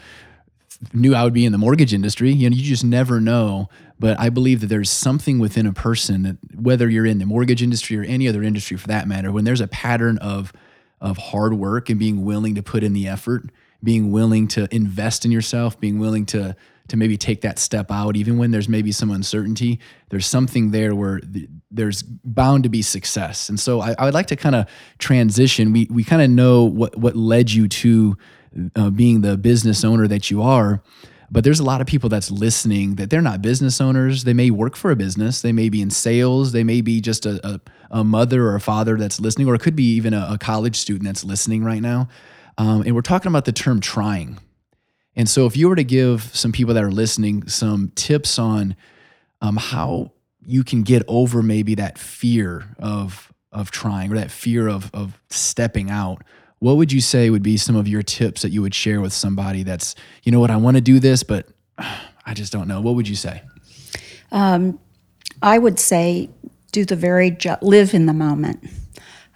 knew 0.93 1.15
I 1.15 1.25
would 1.25 1.33
be 1.33 1.45
in 1.45 1.53
the 1.53 1.59
mortgage 1.59 1.95
industry. 1.95 2.33
You 2.33 2.51
know, 2.51 2.57
you 2.57 2.63
just 2.63 2.85
never 2.85 3.21
know. 3.21 3.69
But 3.99 4.19
I 4.19 4.29
believe 4.29 4.61
that 4.61 4.67
there's 4.67 4.91
something 4.91 5.39
within 5.39 5.67
a 5.67 5.73
person 5.73 6.23
that 6.23 6.37
whether 6.55 6.89
you're 6.89 7.07
in 7.07 7.19
the 7.19 7.27
mortgage 7.27 7.63
industry 7.63 7.97
or 7.97 8.03
any 8.03 8.29
other 8.29 8.43
industry 8.43 8.77
for 8.77 8.89
that 8.89 9.07
matter, 9.07 9.31
when 9.31 9.45
there's 9.45 9.61
a 9.61 9.69
pattern 9.69 10.19
of 10.19 10.53
of 11.01 11.17
hard 11.19 11.55
work 11.55 11.91
and 11.91 11.99
being 11.99 12.25
willing 12.25 12.55
to 12.55 12.63
put 12.63 12.83
in 12.83 12.93
the 12.93 13.07
effort, 13.07 13.51
being 13.83 14.11
willing 14.11 14.49
to 14.49 14.67
invest 14.75 15.25
in 15.25 15.31
yourself, 15.31 15.79
being 15.79 15.99
willing 15.99 16.27
to 16.27 16.57
to 16.89 16.97
maybe 16.97 17.17
take 17.17 17.41
that 17.41 17.59
step 17.59 17.91
out, 17.91 18.17
even 18.17 18.37
when 18.37 18.51
there's 18.51 18.69
maybe 18.69 18.93
some 18.93 19.11
uncertainty, 19.11 19.81
there's 20.11 20.27
something 20.27 20.71
there 20.71 20.95
where 20.95 21.21
th- 21.21 21.49
there's 21.71 22.03
bound 22.03 22.63
to 22.65 22.69
be 22.69 22.83
success. 22.83 23.49
And 23.49 23.59
so 23.59 23.81
I, 23.81 23.95
I 23.99 24.05
would 24.05 24.13
like 24.13 24.27
to 24.27 24.37
kind 24.37 24.55
of 24.55 24.67
transition. 24.99 25.73
We 25.73 25.89
we 25.91 26.05
kind 26.05 26.21
of 26.21 26.31
know 26.31 26.65
what 26.65 26.97
what 26.97 27.17
led 27.17 27.51
you 27.51 27.69
to 27.69 28.17
uh, 28.77 28.91
being 28.91 29.21
the 29.21 29.37
business 29.37 29.85
owner 29.85 30.07
that 30.09 30.31
you 30.31 30.43
are. 30.43 30.83
But 31.31 31.43
there's 31.43 31.61
a 31.61 31.65
lot 31.65 31.81
of 31.81 31.87
people 31.87 32.09
that's 32.09 32.31
listening 32.31 32.97
that 32.97 33.11
they're 33.11 33.23
not 33.23 33.43
business 33.43 33.81
owners. 33.81 34.25
They 34.25 34.35
may 34.35 34.51
work 34.51 34.77
for 34.77 34.91
a 34.91 34.97
business. 34.97 35.41
They 35.41 35.53
may 35.53 35.69
be 35.69 35.83
in 35.83 35.91
sales. 35.91 36.53
They 36.53 36.65
may 36.65 36.81
be 36.81 37.01
just 37.01 37.27
a, 37.27 37.41
a, 37.47 37.61
a 37.91 38.05
mother 38.05 38.47
or 38.47 38.55
a 38.55 38.61
father 38.61 38.97
that's 38.97 39.21
listening, 39.21 39.49
or 39.49 39.55
it 39.55 39.61
could 39.61 39.75
be 39.75 39.95
even 39.95 40.15
a, 40.15 40.29
a 40.33 40.39
college 40.39 40.77
student 40.77 41.07
that's 41.07 41.25
listening 41.25 41.65
right 41.65 41.83
now. 41.83 42.09
Um, 42.59 42.83
and 42.83 42.95
we're 42.95 43.03
talking 43.03 43.31
about 43.31 43.47
the 43.47 43.53
term 43.53 43.81
trying. 43.81 44.39
And 45.17 45.29
so, 45.29 45.47
if 45.47 45.57
you 45.57 45.69
were 45.69 45.77
to 45.77 45.85
give 45.85 46.25
some 46.35 46.53
people 46.53 46.75
that 46.75 46.85
are 46.85 46.93
listening 46.93 47.49
some 47.49 47.93
tips 47.95 48.39
on 48.39 48.77
um, 49.41 49.57
how 49.57 50.13
you 50.47 50.65
can 50.65 50.83
get 50.83 51.03
over 51.09 51.43
maybe 51.43 51.75
that 51.77 51.99
fear 51.99 52.75
of 52.79 53.33
of 53.51 53.71
trying 53.71 54.13
or 54.13 54.17
that 54.17 54.31
fear 54.31 54.69
of 54.69 54.91
of 54.93 55.21
stepping 55.31 55.91
out, 55.91 56.23
what 56.65 56.79
would 56.79 56.91
you 56.91 57.03
say 57.03 57.29
would 57.29 57.43
be 57.43 57.59
some 57.59 57.77
of 57.77 57.87
your 57.87 58.03
tips 58.03 58.41
that 58.41 58.49
you 58.49 58.63
would 58.63 58.75
share 58.75 59.03
with 59.03 59.13
somebody 59.13 59.63
that's 59.65 59.95
you 60.23 60.33
know 60.33 60.41
what 60.41 60.51
I 60.51 60.57
want 60.57 60.79
to 60.79 60.81
do 60.81 60.99
this, 60.99 61.23
but 61.23 61.47
I 61.79 62.33
just 62.33 62.55
don't 62.55 62.67
know. 62.67 62.81
What 62.81 62.95
would 62.95 63.07
you 63.07 63.17
say? 63.17 63.43
I 65.43 65.59
would 65.59 65.79
say 65.79 66.31
do 66.73 66.87
the 66.87 66.97
very 66.97 67.31
job, 67.31 67.59
live 67.61 67.93
in 67.93 68.07
the 68.07 68.15
moment. 68.15 68.67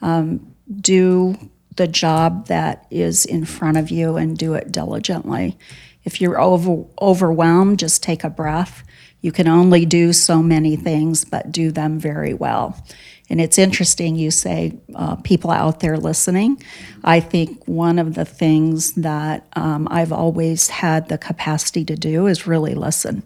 Um, 0.00 0.54
do 0.80 1.36
the 1.76 1.86
job 1.86 2.46
that 2.46 2.86
is 2.90 3.26
in 3.26 3.44
front 3.44 3.76
of 3.76 3.90
you 3.90 4.16
and 4.16 4.36
do 4.36 4.54
it 4.54 4.72
diligently. 4.72 5.58
If 6.04 6.22
you're 6.22 6.40
over, 6.40 6.86
overwhelmed, 6.98 7.78
just 7.78 8.02
take 8.02 8.24
a 8.24 8.30
breath. 8.30 8.82
You 9.20 9.32
can 9.32 9.48
only 9.48 9.84
do 9.84 10.14
so 10.14 10.42
many 10.42 10.76
things, 10.76 11.26
but 11.26 11.52
do 11.52 11.72
them 11.72 11.98
very 11.98 12.32
well. 12.32 12.82
And 13.30 13.40
it's 13.40 13.58
interesting 13.58 14.16
you 14.16 14.30
say 14.30 14.78
uh, 14.94 15.16
people 15.16 15.50
out 15.50 15.80
there 15.80 15.96
listening. 15.96 16.62
I 17.04 17.20
think 17.20 17.62
one 17.66 17.98
of 17.98 18.14
the 18.14 18.24
things 18.24 18.92
that 18.92 19.46
um, 19.54 19.86
I've 19.90 20.12
always 20.12 20.68
had 20.68 21.08
the 21.08 21.18
capacity 21.18 21.84
to 21.84 21.96
do 21.96 22.26
is 22.26 22.46
really 22.46 22.74
listen 22.74 23.22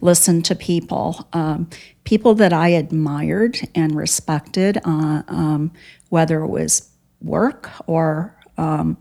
listen 0.00 0.42
to 0.42 0.54
people, 0.54 1.28
um, 1.32 1.68
people 2.04 2.34
that 2.34 2.52
I 2.52 2.68
admired 2.68 3.58
and 3.74 3.94
respected, 3.94 4.78
uh, 4.84 5.22
um, 5.28 5.72
whether 6.08 6.40
it 6.40 6.48
was 6.48 6.88
work 7.20 7.70
or 7.86 8.34
um, 8.56 8.96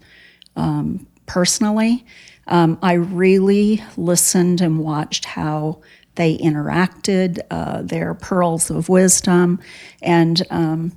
um, 0.55 1.07
personally. 1.25 2.05
um, 2.47 2.79
I 2.81 2.93
really 2.93 3.83
listened 3.95 4.61
and 4.61 4.79
watched 4.79 5.25
how 5.25 5.81
they 6.15 6.37
interacted, 6.37 7.39
uh, 7.49 7.81
their 7.81 8.13
pearls 8.13 8.69
of 8.69 8.89
wisdom, 8.89 9.59
and 10.01 10.41
um, 10.49 10.91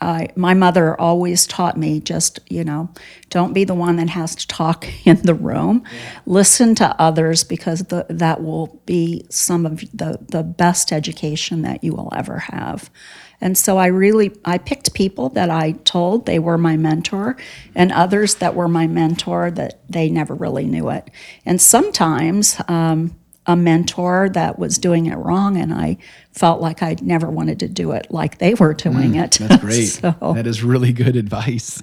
I, 0.00 0.28
my 0.36 0.54
mother 0.54 0.98
always 1.00 1.46
taught 1.46 1.76
me 1.76 2.00
just, 2.00 2.38
you 2.48 2.62
know, 2.62 2.90
don't 3.30 3.52
be 3.52 3.64
the 3.64 3.74
one 3.74 3.96
that 3.96 4.10
has 4.10 4.34
to 4.36 4.46
talk 4.46 4.86
in 5.04 5.22
the 5.22 5.34
room. 5.34 5.84
Listen 6.26 6.74
to 6.76 6.94
others 7.00 7.44
because 7.44 7.80
the, 7.84 8.06
that 8.08 8.42
will 8.42 8.80
be 8.86 9.26
some 9.30 9.66
of 9.66 9.80
the, 9.92 10.18
the 10.28 10.42
best 10.42 10.92
education 10.92 11.62
that 11.62 11.82
you 11.82 11.92
will 11.92 12.12
ever 12.14 12.38
have. 12.38 12.90
And 13.40 13.56
so 13.56 13.78
I 13.78 13.86
really 13.86 14.32
I 14.44 14.58
picked 14.58 14.94
people 14.94 15.28
that 15.30 15.48
I 15.48 15.72
told 15.72 16.26
they 16.26 16.40
were 16.40 16.58
my 16.58 16.76
mentor 16.76 17.36
and 17.74 17.92
others 17.92 18.36
that 18.36 18.56
were 18.56 18.66
my 18.66 18.88
mentor 18.88 19.52
that 19.52 19.80
they 19.88 20.10
never 20.10 20.34
really 20.34 20.66
knew 20.66 20.88
it. 20.90 21.08
And 21.46 21.60
sometimes 21.60 22.60
um, 22.66 23.16
a 23.48 23.56
mentor 23.56 24.28
that 24.34 24.58
was 24.58 24.76
doing 24.76 25.06
it 25.06 25.16
wrong 25.16 25.56
and 25.56 25.72
I 25.72 25.96
felt 26.32 26.60
like 26.60 26.82
I 26.82 26.96
never 27.00 27.28
wanted 27.28 27.58
to 27.60 27.68
do 27.68 27.92
it 27.92 28.06
like 28.10 28.38
they 28.38 28.52
were 28.52 28.74
doing 28.74 29.12
mm, 29.12 29.24
it. 29.24 29.38
That's 29.40 29.56
great. 29.62 29.86
so, 29.86 30.34
that 30.34 30.46
is 30.46 30.62
really 30.62 30.92
good 30.92 31.16
advice. 31.16 31.82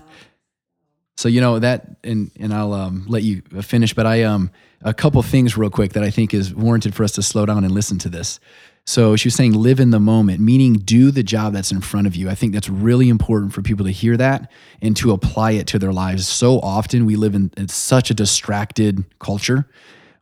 So 1.17 1.27
you 1.27 1.41
know 1.41 1.59
that 1.59 1.87
and 2.03 2.29
and 2.39 2.53
I'll 2.53 2.73
um, 2.73 3.05
let 3.07 3.23
you 3.23 3.41
finish 3.61 3.93
but 3.93 4.05
I 4.05 4.23
um 4.23 4.51
a 4.83 4.93
couple 4.93 5.21
things 5.23 5.57
real 5.57 5.71
quick 5.71 5.93
that 5.93 6.03
I 6.03 6.11
think 6.11 6.33
is 6.33 6.53
warranted 6.53 6.93
for 6.93 7.03
us 7.03 7.13
to 7.13 7.23
slow 7.23 7.47
down 7.47 7.63
and 7.63 7.73
listen 7.73 7.97
to 7.99 8.09
this. 8.09 8.39
So 8.87 9.15
she 9.15 9.27
was 9.27 9.33
saying 9.33 9.53
live 9.53 9.79
in 9.79 9.89
the 9.89 9.99
moment, 9.99 10.41
meaning 10.41 10.73
do 10.73 11.09
the 11.09 11.23
job 11.23 11.53
that's 11.53 11.71
in 11.71 11.81
front 11.81 12.05
of 12.05 12.15
you. 12.15 12.29
I 12.29 12.35
think 12.35 12.53
that's 12.53 12.69
really 12.69 13.09
important 13.09 13.51
for 13.51 13.63
people 13.63 13.83
to 13.87 13.91
hear 13.91 14.15
that 14.17 14.51
and 14.79 14.95
to 14.97 15.11
apply 15.11 15.51
it 15.53 15.65
to 15.67 15.79
their 15.79 15.91
lives. 15.91 16.27
So 16.27 16.59
often 16.59 17.07
we 17.07 17.15
live 17.15 17.33
in 17.33 17.67
such 17.67 18.11
a 18.11 18.13
distracted 18.13 19.03
culture 19.17 19.67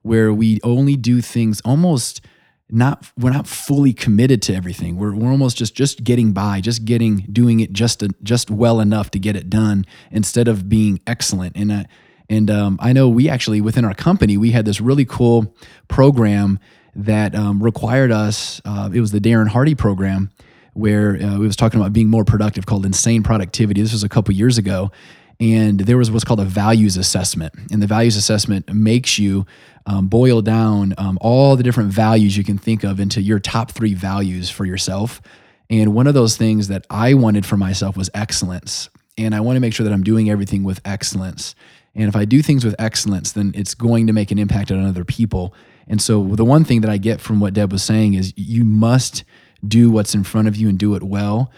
where 0.03 0.31
we 0.31 0.60
only 0.63 0.95
do 0.95 1.19
things 1.19 1.62
almost 1.65 2.22
not 2.69 3.12
we're 3.17 3.31
not 3.31 3.48
fully 3.48 3.93
committed 3.93 4.41
to 4.43 4.55
everything. 4.55 4.95
We're, 4.98 5.13
we're 5.13 5.31
almost 5.31 5.57
just 5.57 5.75
just 5.75 6.03
getting 6.03 6.31
by, 6.31 6.62
just 6.62 6.86
getting 6.86 7.27
doing 7.31 7.60
it 7.60 7.74
just 7.74 8.03
just 8.24 8.50
well 8.50 8.79
enough 8.79 9.12
to 9.12 9.19
get 9.19 9.36
it 9.36 9.50
done 9.50 9.86
instead 10.12 10.48
of 10.48 10.69
being 10.69 11.00
excellent. 11.05 11.55
And 11.55 11.72
uh, 11.72 11.83
and 12.29 12.50
um, 12.50 12.77
I 12.81 12.93
know 12.93 13.10
we 13.10 13.29
actually 13.29 13.62
within 13.62 13.86
our 13.86 13.93
company 13.93 14.38
we 14.38 14.51
had 14.51 14.65
this 14.65 14.79
really 14.81 15.05
cool 15.05 15.55
program 15.88 16.60
that 16.95 17.36
um, 17.36 17.62
required 17.62 18.12
us. 18.12 18.62
Uh, 18.65 18.89
it 18.93 19.00
was 19.00 19.12
the 19.12 19.19
Darren 19.19 19.48
Hardy 19.48 19.75
program 19.75 20.31
where 20.74 21.15
uh, 21.22 21.38
we 21.38 21.45
was 21.45 21.55
talking 21.55 21.79
about 21.79 21.93
being 21.93 22.10
more 22.10 22.25
productive 22.25 22.65
called 22.65 22.86
Insane 22.86 23.22
Productivity. 23.24 23.81
This 23.81 23.93
was 23.93 24.03
a 24.03 24.10
couple 24.10 24.33
years 24.33 24.57
ago, 24.57 24.91
and 25.39 25.79
there 25.81 25.97
was 25.97 26.11
what's 26.11 26.23
called 26.23 26.39
a 26.39 26.45
values 26.45 26.97
assessment. 26.97 27.53
And 27.71 27.81
the 27.81 27.87
values 27.87 28.15
assessment 28.15 28.71
makes 28.73 29.17
you 29.17 29.45
um, 29.85 30.07
boil 30.07 30.41
down 30.41 30.93
um, 30.97 31.17
all 31.21 31.55
the 31.55 31.63
different 31.63 31.91
values 31.91 32.37
you 32.37 32.43
can 32.43 32.57
think 32.57 32.83
of 32.83 32.99
into 32.99 33.21
your 33.21 33.39
top 33.39 33.71
three 33.71 33.93
values 33.93 34.49
for 34.49 34.65
yourself. 34.65 35.21
And 35.69 35.93
one 35.93 36.07
of 36.07 36.13
those 36.13 36.37
things 36.37 36.67
that 36.67 36.85
I 36.89 37.13
wanted 37.13 37.45
for 37.45 37.57
myself 37.57 37.97
was 37.97 38.09
excellence. 38.13 38.89
And 39.17 39.35
I 39.35 39.41
want 39.41 39.55
to 39.55 39.59
make 39.59 39.73
sure 39.73 39.83
that 39.83 39.93
I'm 39.93 40.03
doing 40.03 40.29
everything 40.29 40.63
with 40.63 40.79
excellence. 40.85 41.55
And 41.95 42.07
if 42.07 42.15
I 42.15 42.25
do 42.25 42.41
things 42.41 42.65
with 42.65 42.75
excellence, 42.79 43.33
then 43.33 43.51
it's 43.55 43.73
going 43.73 44.07
to 44.07 44.13
make 44.13 44.31
an 44.31 44.39
impact 44.39 44.71
on 44.71 44.85
other 44.85 45.03
people. 45.03 45.53
And 45.87 46.01
so 46.01 46.23
the 46.23 46.45
one 46.45 46.63
thing 46.63 46.81
that 46.81 46.89
I 46.89 46.97
get 46.97 47.21
from 47.21 47.39
what 47.39 47.53
Deb 47.53 47.71
was 47.71 47.83
saying 47.83 48.13
is 48.13 48.33
you 48.35 48.63
must 48.63 49.23
do 49.67 49.91
what's 49.91 50.15
in 50.15 50.23
front 50.23 50.47
of 50.47 50.55
you 50.55 50.69
and 50.69 50.77
do 50.77 50.95
it 50.95 51.03
well. 51.03 51.51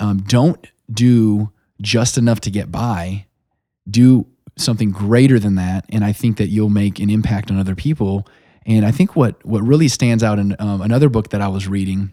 Um, 0.00 0.18
don't 0.18 0.66
do 0.90 1.50
just 1.80 2.18
enough 2.18 2.40
to 2.40 2.50
get 2.50 2.70
by. 2.70 3.26
Do 3.88 4.26
something 4.56 4.90
greater 4.90 5.38
than 5.38 5.56
that, 5.56 5.84
and 5.90 6.04
I 6.04 6.12
think 6.12 6.38
that 6.38 6.48
you'll 6.48 6.70
make 6.70 6.98
an 6.98 7.10
impact 7.10 7.50
on 7.50 7.58
other 7.58 7.74
people. 7.74 8.26
And 8.64 8.84
I 8.84 8.90
think 8.90 9.14
what 9.14 9.44
what 9.46 9.62
really 9.62 9.88
stands 9.88 10.22
out 10.22 10.38
in 10.38 10.56
um, 10.58 10.80
another 10.80 11.08
book 11.08 11.30
that 11.30 11.40
I 11.40 11.48
was 11.48 11.68
reading 11.68 12.12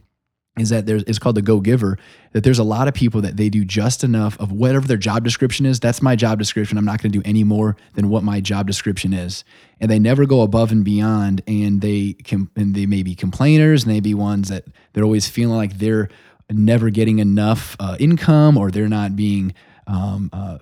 is 0.59 0.69
that 0.69 0.85
there's 0.85 1.03
it's 1.03 1.17
called 1.17 1.35
the 1.35 1.41
Go 1.41 1.59
Giver. 1.59 1.97
That 2.33 2.43
there's 2.43 2.59
a 2.59 2.63
lot 2.63 2.87
of 2.87 2.93
people 2.93 3.21
that 3.21 3.37
they 3.37 3.49
do 3.49 3.65
just 3.65 4.03
enough 4.03 4.39
of 4.39 4.51
whatever 4.51 4.87
their 4.87 4.97
job 4.97 5.23
description 5.23 5.65
is. 5.65 5.79
That's 5.79 6.01
my 6.01 6.15
job 6.15 6.37
description. 6.37 6.77
I'm 6.77 6.85
not 6.85 7.01
going 7.01 7.11
to 7.11 7.19
do 7.19 7.23
any 7.25 7.43
more 7.43 7.75
than 7.95 8.09
what 8.09 8.23
my 8.23 8.39
job 8.39 8.67
description 8.67 9.13
is, 9.13 9.43
and 9.79 9.89
they 9.89 9.99
never 9.99 10.25
go 10.25 10.41
above 10.41 10.71
and 10.71 10.85
beyond. 10.85 11.41
And 11.47 11.81
they 11.81 12.13
can 12.13 12.49
and 12.55 12.75
they 12.75 12.85
may 12.85 13.01
be 13.01 13.15
complainers, 13.15 13.83
and 13.83 13.91
they 13.91 13.99
be 13.99 14.13
ones 14.13 14.49
that 14.49 14.65
they're 14.93 15.03
always 15.03 15.27
feeling 15.27 15.57
like 15.57 15.79
they're 15.79 16.09
never 16.57 16.89
getting 16.89 17.19
enough 17.19 17.75
uh, 17.79 17.97
income 17.99 18.57
or 18.57 18.71
they're 18.71 18.89
not 18.89 19.15
being 19.15 19.53
um, 19.85 20.29
uh, 20.31 20.59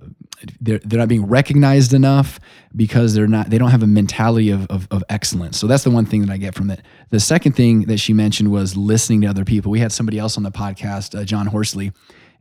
they're, 0.60 0.80
they're 0.80 0.98
not 0.98 1.08
being 1.08 1.28
recognized 1.28 1.94
enough 1.94 2.40
because 2.76 3.14
they're 3.14 3.28
not 3.28 3.52
they 3.52 3.60
don't 3.60 3.70
have 3.70 3.84
a 3.84 3.88
mentality 3.88 4.50
of, 4.50 4.66
of, 4.68 4.88
of, 4.90 5.04
excellence. 5.10 5.60
So 5.60 5.68
that's 5.68 5.84
the 5.84 5.92
one 5.92 6.06
thing 6.06 6.22
that 6.22 6.32
i 6.32 6.38
get 6.38 6.56
from 6.56 6.72
it. 6.72 6.82
The 7.12 7.20
second 7.20 7.54
thing 7.54 7.82
that 7.82 8.00
she 8.00 8.14
mentioned 8.14 8.52
was 8.52 8.76
listening 8.76 9.22
to 9.22 9.28
other 9.28 9.46
people. 9.46 9.72
We 9.72 9.80
had 9.80 9.92
somebody 9.92 10.18
else 10.18 10.38
on 10.38 10.44
the 10.44 10.52
podcast 10.52 11.20
uh, 11.20 11.24
john 11.24 11.48
horsley 11.48 11.92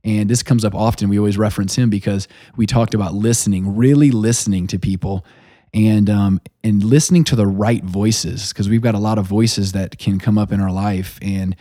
and 0.04 0.30
this 0.30 0.42
comes 0.42 0.64
up 0.64 0.74
often. 0.74 1.08
We 1.08 1.18
always 1.18 1.36
reference 1.36 1.76
him 1.76 1.90
because 1.90 2.28
we 2.56 2.66
talked 2.66 2.94
about 2.94 3.14
listening 3.14 3.76
really 3.76 4.10
listening 4.10 4.66
to 4.68 4.78
people 4.78 5.24
and 5.72 6.10
um, 6.10 6.40
and 6.64 6.82
listening 6.82 7.24
to 7.24 7.36
the 7.36 7.46
right 7.46 7.84
voices 7.84 8.52
because 8.52 8.68
we've 8.68 8.82
got 8.82 8.94
a 8.94 8.98
lot 8.98 9.18
of 9.18 9.26
voices 9.26 9.72
that 9.72 9.98
can 9.98 10.18
come 10.18 10.38
up 10.38 10.52
in 10.52 10.60
our 10.60 10.72
life 10.72 11.18
and 11.22 11.54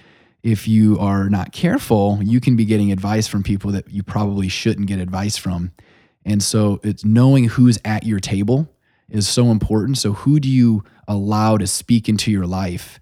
if 0.43 0.67
you 0.67 0.97
are 0.99 1.29
not 1.29 1.51
careful, 1.51 2.19
you 2.21 2.39
can 2.39 2.55
be 2.55 2.65
getting 2.65 2.91
advice 2.91 3.27
from 3.27 3.43
people 3.43 3.71
that 3.71 3.89
you 3.89 4.03
probably 4.03 4.47
shouldn't 4.47 4.87
get 4.87 4.99
advice 4.99 5.37
from. 5.37 5.71
And 6.25 6.41
so 6.41 6.79
it's 6.83 7.03
knowing 7.03 7.45
who's 7.45 7.77
at 7.83 8.05
your 8.05 8.19
table 8.19 8.69
is 9.09 9.27
so 9.27 9.47
important. 9.51 9.97
So 9.97 10.13
who 10.13 10.39
do 10.39 10.49
you 10.49 10.83
allow 11.07 11.57
to 11.57 11.67
speak 11.67 12.07
into 12.07 12.31
your 12.31 12.45
life? 12.45 12.99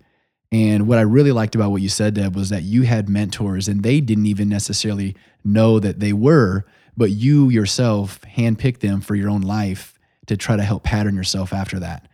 And 0.51 0.87
what 0.87 0.97
I 0.97 1.01
really 1.01 1.33
liked 1.33 1.55
about 1.55 1.71
what 1.71 1.81
you 1.81 1.89
said, 1.89 2.13
Deb, 2.13 2.35
was 2.35 2.49
that 2.49 2.63
you 2.63 2.83
had 2.83 3.09
mentors 3.09 3.67
and 3.67 3.83
they 3.83 3.99
didn't 3.99 4.27
even 4.27 4.47
necessarily 4.47 5.15
know 5.43 5.79
that 5.79 5.99
they 5.99 6.13
were, 6.13 6.65
but 6.95 7.11
you 7.11 7.49
yourself 7.49 8.21
handpicked 8.21 8.79
them 8.79 9.01
for 9.01 9.15
your 9.15 9.29
own 9.29 9.41
life 9.41 9.99
to 10.27 10.37
try 10.37 10.55
to 10.55 10.63
help 10.63 10.83
pattern 10.83 11.15
yourself 11.15 11.53
after 11.53 11.79
that. 11.79 12.07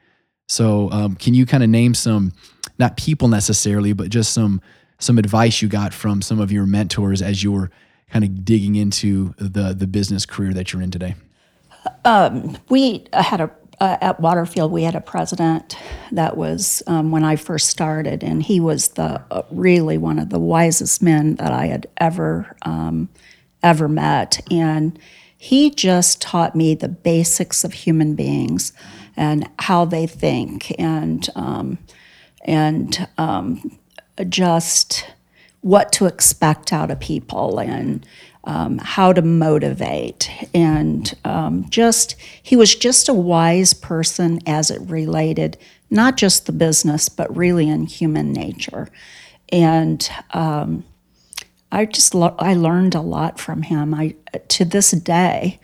So, 0.48 0.92
um, 0.92 1.16
can 1.16 1.34
you 1.34 1.46
kind 1.46 1.64
of 1.64 1.70
name 1.70 1.94
some, 1.94 2.34
not 2.78 2.98
people 2.98 3.28
necessarily, 3.28 3.94
but 3.94 4.10
just 4.10 4.34
some 4.34 4.62
some 5.04 5.18
advice 5.18 5.62
you 5.62 5.68
got 5.68 5.94
from 5.94 6.22
some 6.22 6.40
of 6.40 6.52
your 6.52 6.66
mentors 6.66 7.22
as 7.22 7.44
you 7.44 7.52
were 7.52 7.70
kind 8.10 8.24
of 8.24 8.46
digging 8.46 8.76
into 8.76 9.34
the 9.38 9.74
the 9.74 9.88
business 9.88 10.26
career 10.26 10.54
that 10.54 10.72
you're 10.72 10.82
in 10.82 10.92
today? 10.92 11.16
Um, 12.06 12.58
we 12.70 13.06
had 13.14 13.42
a 13.42 13.52
uh, 13.80 13.98
at 14.02 14.20
Waterfield, 14.20 14.72
we 14.72 14.84
had 14.84 14.96
a 14.96 15.02
president 15.02 15.76
that 16.12 16.38
was 16.38 16.82
um, 16.88 17.12
when 17.12 17.24
I 17.24 17.36
first 17.36 17.70
started, 17.70 18.24
and 18.24 18.42
he 18.42 18.60
was 18.60 18.90
the 18.90 19.22
uh, 19.32 19.42
really 19.52 19.98
one 19.98 20.20
of 20.20 20.30
the 20.30 20.40
wisest 20.40 21.02
men 21.02 21.36
that 21.36 21.52
I 21.52 21.66
had 21.66 21.88
ever 21.98 22.56
um, 22.62 23.10
ever 23.62 23.88
met, 23.88 24.40
and 24.52 24.98
he 25.38 25.70
just 25.70 26.22
taught 26.22 26.56
me 26.56 26.76
the 26.76 26.88
basics 26.88 27.64
of 27.64 27.74
human 27.74 28.16
beings 28.16 28.72
and 29.18 29.50
how 29.60 29.84
they 29.86 30.08
think, 30.08 30.74
and 30.80 31.28
um, 31.36 31.78
and 32.46 33.08
um, 33.18 33.78
just 34.30 35.06
what 35.62 35.92
to 35.94 36.06
expect 36.06 36.74
out 36.74 36.92
of 36.92 37.00
people 37.00 37.60
and 37.60 38.06
um, 38.44 38.78
how 38.78 39.14
to 39.14 39.22
motivate. 39.22 40.30
And 40.54 41.14
um, 41.24 41.70
just, 41.70 42.16
he 42.42 42.56
was 42.56 42.76
just 42.76 43.08
a 43.08 43.14
wise 43.14 43.74
person 43.74 44.40
as 44.46 44.70
it 44.70 44.82
related, 44.82 45.58
not 45.90 46.18
just 46.18 46.46
the 46.46 46.52
business, 46.52 47.08
but 47.08 47.36
really 47.36 47.70
in 47.70 47.86
human 47.86 48.34
nature. 48.34 48.90
And 49.50 50.08
um, 50.32 50.84
I 51.72 51.86
just, 51.86 52.14
lo- 52.14 52.36
I 52.38 52.54
learned 52.54 52.96
a 52.96 53.02
lot 53.02 53.40
from 53.40 53.62
him. 53.62 53.94
I, 53.94 54.16
to 54.50 54.66
this 54.66 54.92
day, 54.92 55.60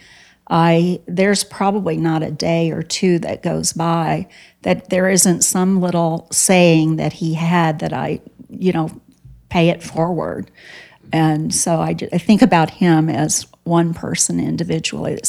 I, 0.47 1.01
there's 1.05 1.43
probably 1.43 1.97
not 1.97 2.23
a 2.23 2.31
day 2.31 2.71
or 2.71 2.81
two 2.81 3.19
that 3.19 3.43
goes 3.43 3.73
by 3.73 4.27
that 4.61 4.89
there 4.89 5.09
isn't 5.09 5.43
some 5.43 5.81
little 5.81 6.27
saying 6.31 6.95
that 6.95 7.13
he 7.13 7.33
had 7.35 7.79
that 7.79 7.93
I 7.93 8.21
you 8.49 8.71
know, 8.71 8.89
pay 9.49 9.69
it 9.69 9.83
forward. 9.83 10.51
And 11.11 11.53
so 11.53 11.79
I, 11.79 11.95
I 12.11 12.17
think 12.17 12.41
about 12.41 12.69
him 12.69 13.09
as 13.09 13.47
one 13.63 13.93
person 13.93 14.39
individually. 14.39 15.19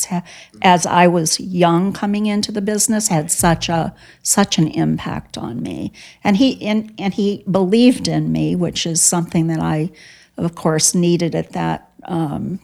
As 0.63 0.87
I 0.87 1.07
was 1.07 1.41
young 1.41 1.93
coming 1.93 2.27
into 2.27 2.53
the 2.53 2.61
business, 2.61 3.09
had 3.09 3.31
such 3.31 3.69
a 3.69 3.95
such 4.23 4.59
an 4.59 4.69
impact 4.69 5.39
on 5.39 5.63
me, 5.63 5.93
and 6.25 6.37
he 6.37 6.61
and, 6.67 6.93
and 6.99 7.15
he 7.15 7.45
believed 7.51 8.09
in 8.09 8.33
me, 8.33 8.57
which 8.57 8.87
is 8.87 9.01
something 9.01 9.47
that 9.47 9.61
I, 9.61 9.91
of 10.37 10.55
course, 10.55 10.95
needed 10.95 11.35
at 11.35 11.53
that 11.53 11.93
um, 12.05 12.61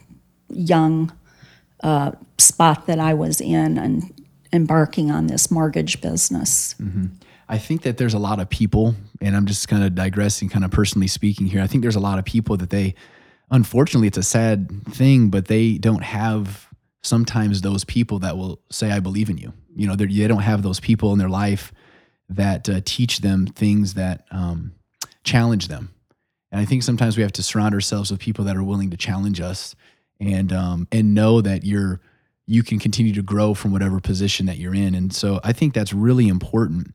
young 0.49 1.11
uh, 1.83 2.11
spot 2.37 2.87
that 2.87 2.99
I 2.99 3.13
was 3.13 3.41
in 3.41 3.77
and 3.77 4.13
embarking 4.53 5.11
on 5.11 5.27
this 5.27 5.51
mortgage 5.51 6.01
business. 6.01 6.75
Mm-hmm. 6.79 7.07
I 7.49 7.57
think 7.57 7.83
that 7.83 7.97
there's 7.97 8.13
a 8.13 8.19
lot 8.19 8.39
of 8.39 8.49
people, 8.49 8.95
and 9.21 9.35
I'm 9.35 9.45
just 9.45 9.67
kind 9.67 9.83
of 9.83 9.95
digressing, 9.95 10.49
kind 10.49 10.65
of 10.65 10.71
personally 10.71 11.07
speaking 11.07 11.47
here. 11.47 11.61
I 11.61 11.67
think 11.67 11.81
there's 11.81 11.95
a 11.95 12.01
lot 12.01 12.19
of 12.19 12.25
people 12.25 12.57
that 12.57 12.69
they, 12.69 12.95
unfortunately, 13.51 14.07
it's 14.07 14.17
a 14.17 14.23
sad 14.23 14.69
thing, 14.89 15.29
but 15.29 15.45
they 15.47 15.77
don't 15.77 16.03
have 16.03 16.67
sometimes 17.03 17.61
those 17.61 17.85
people 17.85 18.19
that 18.19 18.37
will 18.37 18.59
say, 18.69 18.91
I 18.91 18.99
believe 18.99 19.29
in 19.29 19.37
you. 19.37 19.53
you 19.75 19.87
know 19.87 19.95
they're- 19.95 20.27
don't 20.27 20.41
have 20.41 20.61
those 20.63 20.79
people 20.79 21.13
in 21.13 21.19
their 21.19 21.29
life 21.29 21.71
that 22.29 22.67
uh, 22.67 22.81
teach 22.83 23.19
them 23.19 23.47
things 23.47 23.93
that 23.93 24.25
um, 24.31 24.73
challenge 25.23 25.67
them. 25.67 25.93
And 26.51 26.59
I 26.59 26.65
think 26.65 26.83
sometimes 26.83 27.15
we 27.15 27.23
have 27.23 27.31
to 27.33 27.43
surround 27.43 27.73
ourselves 27.73 28.11
with 28.11 28.19
people 28.19 28.43
that 28.45 28.57
are 28.57 28.63
willing 28.63 28.89
to 28.89 28.97
challenge 28.97 29.39
us 29.39 29.75
and 30.19 30.51
um, 30.51 30.87
and 30.91 31.13
know 31.13 31.41
that 31.41 31.63
you're 31.63 32.01
you 32.47 32.63
can 32.63 32.79
continue 32.79 33.13
to 33.13 33.21
grow 33.21 33.53
from 33.53 33.71
whatever 33.71 33.99
position 33.99 34.45
that 34.47 34.57
you're 34.57 34.73
in. 34.75 34.95
And 34.95 35.13
so 35.13 35.39
I 35.43 35.53
think 35.53 35.73
that's 35.73 35.93
really 35.93 36.27
important. 36.27 36.93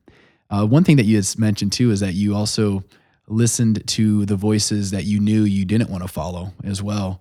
Uh, 0.53 0.65
one 0.65 0.83
thing 0.83 0.97
that 0.97 1.05
you 1.05 1.15
had 1.15 1.39
mentioned 1.39 1.71
too 1.71 1.89
is 1.89 2.01
that 2.01 2.13
you 2.13 2.35
also 2.35 2.83
listened 3.27 3.85
to 3.87 4.25
the 4.25 4.35
voices 4.35 4.91
that 4.91 5.05
you 5.05 5.19
knew 5.19 5.43
you 5.43 5.65
didn't 5.65 5.89
want 5.89 6.03
to 6.03 6.07
follow 6.07 6.53
as 6.63 6.83
well. 6.83 7.19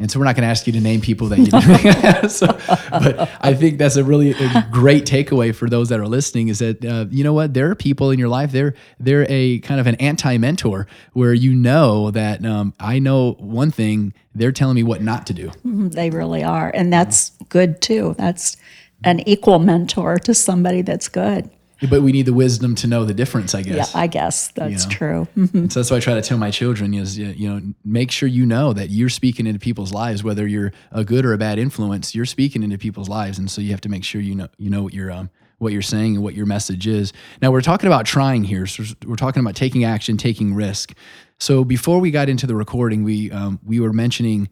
And 0.00 0.08
so 0.08 0.20
we're 0.20 0.26
not 0.26 0.36
going 0.36 0.44
to 0.44 0.48
ask 0.48 0.64
you 0.68 0.72
to 0.74 0.80
name 0.80 1.00
people 1.00 1.26
that 1.28 1.38
you 1.38 1.46
didn't. 1.46 2.30
so, 2.30 2.46
but 2.90 3.28
I 3.40 3.52
think 3.52 3.78
that's 3.78 3.96
a 3.96 4.04
really 4.04 4.30
a 4.30 4.68
great 4.70 5.06
takeaway 5.06 5.52
for 5.52 5.68
those 5.68 5.88
that 5.88 5.98
are 5.98 6.06
listening 6.06 6.48
is 6.48 6.60
that 6.60 6.84
uh, 6.84 7.06
you 7.10 7.24
know 7.24 7.32
what 7.32 7.52
there 7.52 7.68
are 7.68 7.74
people 7.74 8.12
in 8.12 8.18
your 8.18 8.28
life 8.28 8.52
they're 8.52 8.74
they're 9.00 9.26
a 9.28 9.58
kind 9.60 9.80
of 9.80 9.88
an 9.88 9.96
anti 9.96 10.38
mentor 10.38 10.86
where 11.14 11.34
you 11.34 11.52
know 11.52 12.12
that 12.12 12.46
um, 12.46 12.74
I 12.78 13.00
know 13.00 13.32
one 13.40 13.72
thing 13.72 14.14
they're 14.36 14.52
telling 14.52 14.76
me 14.76 14.84
what 14.84 15.02
not 15.02 15.26
to 15.26 15.34
do. 15.34 15.50
They 15.98 16.10
really 16.10 16.44
are. 16.44 16.70
And 16.72 16.92
that's 16.92 17.30
good 17.48 17.80
too. 17.80 18.14
That's 18.18 18.56
an 19.02 19.20
equal 19.28 19.58
mentor 19.58 20.18
to 20.18 20.34
somebody 20.34 20.82
that's 20.82 21.08
good. 21.08 21.50
But 21.88 22.02
we 22.02 22.12
need 22.12 22.26
the 22.26 22.32
wisdom 22.32 22.74
to 22.76 22.86
know 22.86 23.04
the 23.04 23.14
difference, 23.14 23.54
I 23.54 23.62
guess. 23.62 23.94
Yeah. 23.94 24.00
I 24.00 24.06
guess 24.08 24.48
that's 24.48 24.84
know. 24.84 24.90
true. 24.90 25.28
So 25.68 25.80
that's 25.80 25.90
why 25.90 25.98
I 25.98 26.00
try 26.00 26.14
to 26.14 26.22
tell 26.22 26.38
my 26.38 26.50
children 26.50 26.94
is 26.94 27.18
you 27.18 27.28
you 27.28 27.48
know 27.48 27.60
make 27.84 28.10
sure 28.10 28.28
you 28.28 28.46
know 28.46 28.72
that 28.72 28.90
you're 28.90 29.08
speaking 29.08 29.46
into 29.46 29.60
people's 29.60 29.92
lives, 29.92 30.24
whether 30.24 30.46
you're 30.46 30.72
a 30.92 31.04
good 31.04 31.24
or 31.24 31.32
a 31.32 31.38
bad 31.38 31.58
influence. 31.58 32.14
You're 32.14 32.26
speaking 32.26 32.62
into 32.62 32.78
people's 32.78 33.08
lives, 33.08 33.38
and 33.38 33.50
so 33.50 33.60
you 33.60 33.70
have 33.70 33.80
to 33.82 33.88
make 33.88 34.04
sure 34.04 34.20
you 34.20 34.34
know 34.34 34.48
you 34.56 34.70
know 34.70 34.82
what 34.82 34.94
you're 34.94 35.10
um, 35.10 35.30
what 35.58 35.72
you're 35.72 35.82
saying 35.82 36.14
and 36.14 36.24
what 36.24 36.34
your 36.34 36.46
message 36.46 36.86
is. 36.86 37.12
Now 37.42 37.50
we're 37.50 37.60
talking 37.60 37.86
about 37.86 38.06
trying 38.06 38.44
here. 38.44 38.66
So 38.66 38.84
we're 39.06 39.16
talking 39.16 39.40
about 39.40 39.54
taking 39.54 39.84
action, 39.84 40.16
taking 40.16 40.54
risk. 40.54 40.94
So 41.38 41.64
before 41.64 42.00
we 42.00 42.10
got 42.10 42.28
into 42.28 42.46
the 42.46 42.54
recording, 42.54 43.04
we 43.04 43.30
um, 43.30 43.60
we 43.64 43.80
were 43.80 43.92
mentioning 43.92 44.48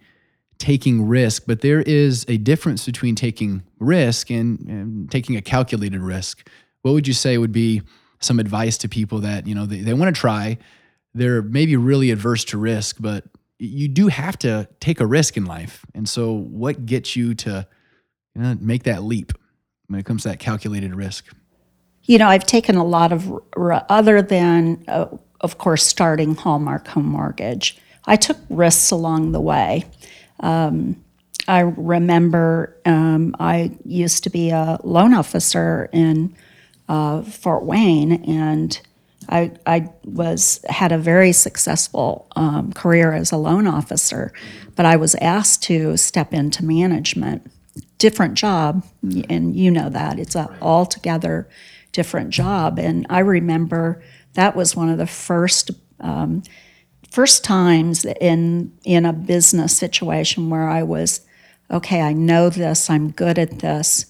taking 0.59 1.06
risk, 1.06 1.45
but 1.47 1.61
there 1.61 1.83
is 1.83 2.25
a 2.28 2.38
difference 2.38 2.87
between 2.87 3.14
taking 3.14 3.62
risk 3.78 4.30
and, 4.30 4.59
and 4.61 5.11
taking 5.11 5.37
a 5.37 5.42
calculated 5.42 6.00
risk. 6.00 6.49
What 6.87 6.93
would 6.93 7.09
you 7.09 7.14
say 7.14 7.37
would 7.37 7.50
be 7.50 7.83
some 8.21 8.38
advice 8.38 8.78
to 8.78 8.88
people 8.88 9.19
that, 9.23 9.49
you 9.49 9.57
know, 9.57 9.66
they, 9.66 9.81
they 9.81 9.93
want 9.93 10.14
to 10.14 10.21
try, 10.21 10.57
they're 11.14 11.43
maybe 11.43 11.75
really 11.75 12.12
adverse 12.12 12.45
to 12.45 12.59
risk, 12.59 12.99
but 13.00 13.25
you 13.59 13.88
do 13.88 14.07
have 14.07 14.38
to 14.38 14.69
take 14.78 15.00
a 15.00 15.07
risk 15.07 15.37
in 15.37 15.47
life. 15.47 15.85
And 15.97 16.09
so 16.09 16.31
what 16.31 16.87
gets 16.87 17.16
you 17.16 17.35
to 17.35 17.66
you 18.37 18.40
know, 18.40 18.57
make 18.61 18.85
that 18.85 19.02
leap 19.02 19.33
when 19.88 19.99
it 19.99 20.07
comes 20.07 20.23
to 20.23 20.28
that 20.28 20.38
calculated 20.38 20.95
risk? 20.95 21.26
You 22.05 22.19
know, 22.19 22.28
I've 22.28 22.47
taken 22.47 22.76
a 22.76 22.85
lot 22.85 23.11
of, 23.11 23.33
r- 23.57 23.85
other 23.88 24.23
than, 24.23 24.85
uh, 24.87 25.07
of 25.40 25.59
course, 25.59 25.85
starting 25.85 26.37
Hallmark 26.37 26.87
Home 26.87 27.09
Mortgage, 27.09 27.78
I 28.05 28.14
took 28.14 28.37
risks 28.49 28.93
along 28.93 29.33
the 29.33 29.40
way. 29.40 29.87
Um, 30.38 31.02
I 31.49 31.62
remember 31.62 32.76
um, 32.87 33.35
I 33.40 33.76
used 33.85 34.23
to 34.23 34.31
be 34.31 34.50
a 34.50 34.78
loan 34.85 35.14
officer 35.14 35.88
in 35.93 36.37
uh, 36.88 37.23
Fort 37.23 37.64
Wayne, 37.64 38.25
and 38.25 38.81
I, 39.28 39.52
I 39.66 39.90
was 40.05 40.61
had 40.69 40.93
a 40.93 40.99
very 40.99 41.33
successful 41.33 42.28
um, 42.37 42.73
career 42.73 43.12
as 43.12 43.33
a 43.33 43.37
loan 43.37 43.66
officer, 43.66 44.33
but 44.75 44.87
I 44.87 44.97
was 44.97 45.14
asked 45.16 45.62
to 45.64 45.97
step 45.97 46.33
into 46.33 46.64
management. 46.64 47.50
Different 47.99 48.35
job, 48.35 48.85
and 49.31 49.57
you 49.57 49.70
know 49.70 49.88
that 49.88 50.18
it's 50.18 50.35
a 50.35 50.55
altogether 50.61 51.49
different 51.92 52.29
job. 52.31 52.79
And 52.79 53.07
I 53.09 53.20
remember 53.20 54.03
that 54.35 54.55
was 54.55 54.77
one 54.77 54.90
of 54.90 54.99
the 54.99 55.07
first 55.07 55.70
um, 56.01 56.42
first 57.11 57.42
times 57.42 58.05
in 58.05 58.72
in 58.85 59.07
a 59.07 59.12
business 59.12 59.77
situation 59.77 60.51
where 60.51 60.68
I 60.68 60.83
was 60.83 61.22
okay. 61.70 62.03
I 62.03 62.12
know 62.12 62.51
this. 62.51 62.90
I'm 62.90 63.11
good 63.11 63.38
at 63.38 63.61
this. 63.61 64.07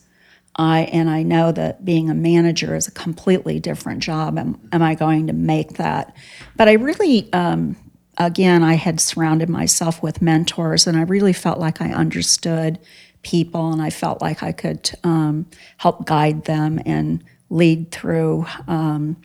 I 0.57 0.83
and 0.85 1.11
I 1.11 1.23
know 1.23 1.53
that 1.53 1.85
being 1.85 2.09
a 2.09 2.15
manager 2.15 2.75
is 2.75 2.89
a 2.89 2.93
completely 2.93 3.61
different 3.61 4.03
job. 4.03 4.39
Am, 4.39 4.59
am 4.73 4.83
I 4.83 4.95
going 4.95 5.27
to 5.27 5.33
make 5.33 5.75
that? 5.75 6.17
But 6.57 6.69
I 6.69 6.73
really, 6.73 7.31
um, 7.33 7.77
again, 8.17 8.63
I 8.63 8.75
had 8.75 8.99
surrounded 8.99 9.51
myself 9.51 10.03
with 10.03 10.23
mentors, 10.23 10.87
and 10.87 10.97
I 10.97 11.03
really 11.03 11.35
felt 11.35 11.59
like 11.59 11.83
I 11.83 11.93
understood 11.93 12.79
people, 13.23 13.73
and 13.73 13.83
I 13.83 13.91
felt 13.91 14.23
like 14.23 14.43
I 14.43 14.53
could 14.53 14.91
um, 15.05 15.47
help 15.77 16.07
guide 16.07 16.45
them 16.45 16.81
and 16.87 17.23
lead 17.51 17.91
through 17.91 18.47
um, 18.67 19.17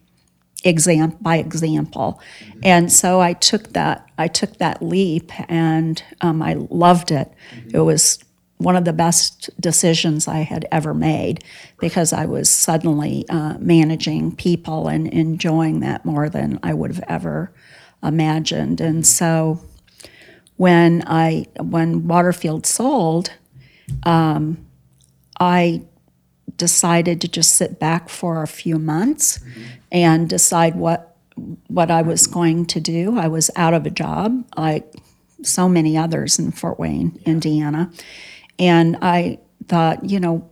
exam 0.63 1.17
by 1.21 1.37
example. 1.37 2.21
And 2.61 2.91
so 2.91 3.21
I 3.21 3.33
took 3.33 3.73
that 3.73 4.05
I 4.17 4.27
took 4.27 4.57
that 4.57 4.81
leap, 4.81 5.31
and 5.49 6.03
um, 6.19 6.41
I 6.41 6.55
loved 6.55 7.11
it. 7.11 7.31
It 7.73 7.79
was 7.79 8.19
one 8.63 8.75
of 8.75 8.85
the 8.85 8.93
best 8.93 9.49
decisions 9.59 10.27
I 10.27 10.39
had 10.39 10.65
ever 10.71 10.93
made 10.93 11.43
because 11.79 12.13
I 12.13 12.25
was 12.25 12.49
suddenly 12.49 13.25
uh, 13.29 13.57
managing 13.59 14.35
people 14.35 14.87
and 14.87 15.07
enjoying 15.07 15.79
that 15.81 16.05
more 16.05 16.29
than 16.29 16.59
I 16.63 16.73
would 16.73 16.93
have 16.93 17.03
ever 17.07 17.51
imagined. 18.03 18.81
And 18.81 19.05
so 19.05 19.61
when 20.57 21.03
I 21.07 21.47
when 21.59 22.07
Waterfield 22.07 22.65
sold, 22.65 23.31
um, 24.03 24.65
I 25.39 25.83
decided 26.55 27.21
to 27.21 27.27
just 27.27 27.55
sit 27.55 27.79
back 27.79 28.09
for 28.09 28.43
a 28.43 28.47
few 28.47 28.77
months 28.77 29.39
and 29.91 30.29
decide 30.29 30.75
what 30.75 31.15
what 31.67 31.89
I 31.89 32.01
was 32.01 32.27
going 32.27 32.65
to 32.67 32.79
do. 32.79 33.17
I 33.17 33.27
was 33.27 33.49
out 33.55 33.73
of 33.73 33.85
a 33.85 33.89
job, 33.89 34.45
like 34.55 34.93
so 35.43 35.67
many 35.67 35.97
others 35.97 36.37
in 36.37 36.51
Fort 36.51 36.79
Wayne, 36.79 37.19
Indiana. 37.25 37.91
And 38.61 38.97
I 39.01 39.39
thought, 39.67 40.07
you 40.07 40.19
know, 40.19 40.47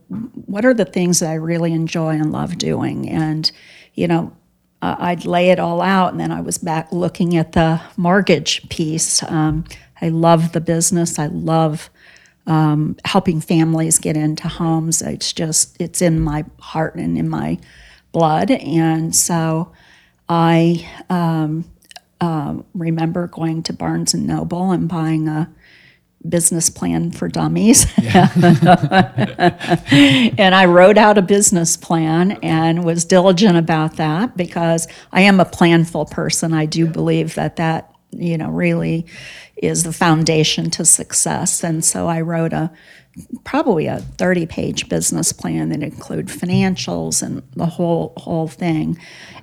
what 0.48 0.65
are 0.65 0.74
the 0.74 0.84
things 0.84 1.19
that 1.19 1.30
I 1.30 1.36
really 1.36 1.72
enjoy 1.74 2.15
and 2.15 2.32
love 2.32 2.58
doing? 2.58 3.08
And, 3.08 3.50
you 3.93 4.08
know, 4.08 4.36
uh, 4.82 4.95
I'd 4.98 5.26
lay 5.26 5.52
it 5.52 5.60
all 5.60 5.82
out, 5.82 6.12
and 6.12 6.19
then 6.19 6.32
I 6.32 6.41
was 6.41 6.58
back 6.58 6.91
looking 6.91 7.38
at 7.38 7.52
the 7.52 7.82
mortgage 7.98 8.67
piece. 8.69 9.22
Um, 9.24 9.65
I 10.02 10.10
love 10.10 10.54
the 10.54 10.62
business. 10.62 11.19
I 11.19 11.28
love 11.28 11.89
um, 12.48 12.95
helping 13.06 13.41
families 13.41 14.00
get 14.00 14.17
into 14.17 14.48
homes. 14.48 15.02
It's 15.02 15.34
just 15.34 15.80
it's 15.80 16.02
in 16.02 16.19
my 16.19 16.45
heart 16.60 16.95
and 16.95 17.17
in 17.17 17.30
my 17.30 17.60
blood, 18.12 18.52
and 18.52 19.13
so 19.13 19.72
I 20.30 20.89
um, 21.10 21.65
um, 22.22 22.65
remember 22.74 23.28
going 23.28 23.63
to 23.63 23.74
Barnes 23.74 24.13
and 24.13 24.26
Noble 24.26 24.72
and 24.72 24.88
buying 24.88 25.28
a 25.28 25.50
business 26.28 26.70
plan 26.70 27.12
for 27.12 27.28
dummies. 27.28 27.86
and 27.98 28.16
I 30.56 30.66
wrote 30.66 30.98
out 30.98 31.18
a 31.18 31.22
business 31.22 31.78
plan 31.78 32.34
and 32.44 32.84
was 32.84 33.06
diligent 33.06 33.58
about 33.58 33.96
that 33.98 34.36
because 34.36 34.88
I 35.12 35.22
am 35.22 35.40
a 35.40 35.46
planful 35.46 36.10
person. 36.12 36.54
I 36.54 36.66
do 36.66 36.88
believe 36.88 37.36
that 37.36 37.56
that, 37.56 37.94
you 38.12 38.38
know, 38.38 38.50
really 38.50 39.06
is 39.56 39.84
the 39.84 39.94
foundation 39.94 40.70
to 40.72 40.84
success. 40.86 41.64
And 41.64 41.86
so 41.86 42.08
I 42.08 42.22
wrote 42.22 42.54
a 42.54 42.72
probably 43.44 43.88
a 43.88 44.00
30 44.00 44.46
page 44.46 44.90
business 44.90 45.34
plan 45.34 45.70
that 45.70 45.84
include 45.84 46.28
financials 46.28 47.22
and 47.22 47.44
the 47.56 47.66
whole 47.66 48.14
whole 48.18 48.48
thing. 48.48 48.98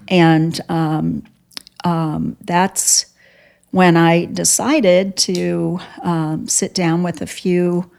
And 0.08 0.58
um, 0.68 1.24
um, 1.84 2.36
that's 2.42 3.06
when 3.76 3.94
I 3.94 4.24
decided 4.24 5.18
to 5.18 5.78
um, 6.02 6.48
sit 6.48 6.72
down 6.72 7.02
with 7.02 7.20
a 7.20 7.26
few 7.26 7.90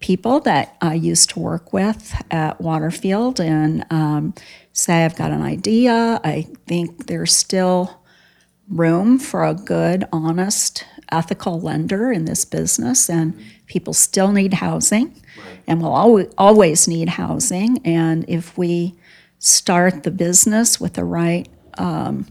people 0.00 0.40
that 0.40 0.76
I 0.80 0.94
used 0.94 1.30
to 1.30 1.38
work 1.38 1.72
with 1.72 2.20
at 2.32 2.60
Waterfield 2.60 3.38
and 3.38 3.86
um, 3.90 4.34
say, 4.72 5.04
I've 5.04 5.14
got 5.14 5.30
an 5.30 5.42
idea. 5.42 6.20
I 6.24 6.48
think 6.66 7.06
there's 7.06 7.32
still 7.32 8.02
room 8.68 9.20
for 9.20 9.44
a 9.44 9.54
good, 9.54 10.04
honest, 10.12 10.84
ethical 11.12 11.60
lender 11.60 12.10
in 12.10 12.24
this 12.24 12.44
business, 12.44 13.08
and 13.08 13.40
people 13.66 13.94
still 13.94 14.32
need 14.32 14.54
housing, 14.54 15.14
and 15.68 15.80
will 15.80 15.94
always, 15.94 16.26
always 16.38 16.88
need 16.88 17.08
housing. 17.08 17.78
And 17.84 18.24
if 18.26 18.58
we 18.58 18.96
start 19.38 20.02
the 20.02 20.10
business 20.10 20.80
with 20.80 20.94
the 20.94 21.04
right 21.04 21.48
um, 21.78 22.26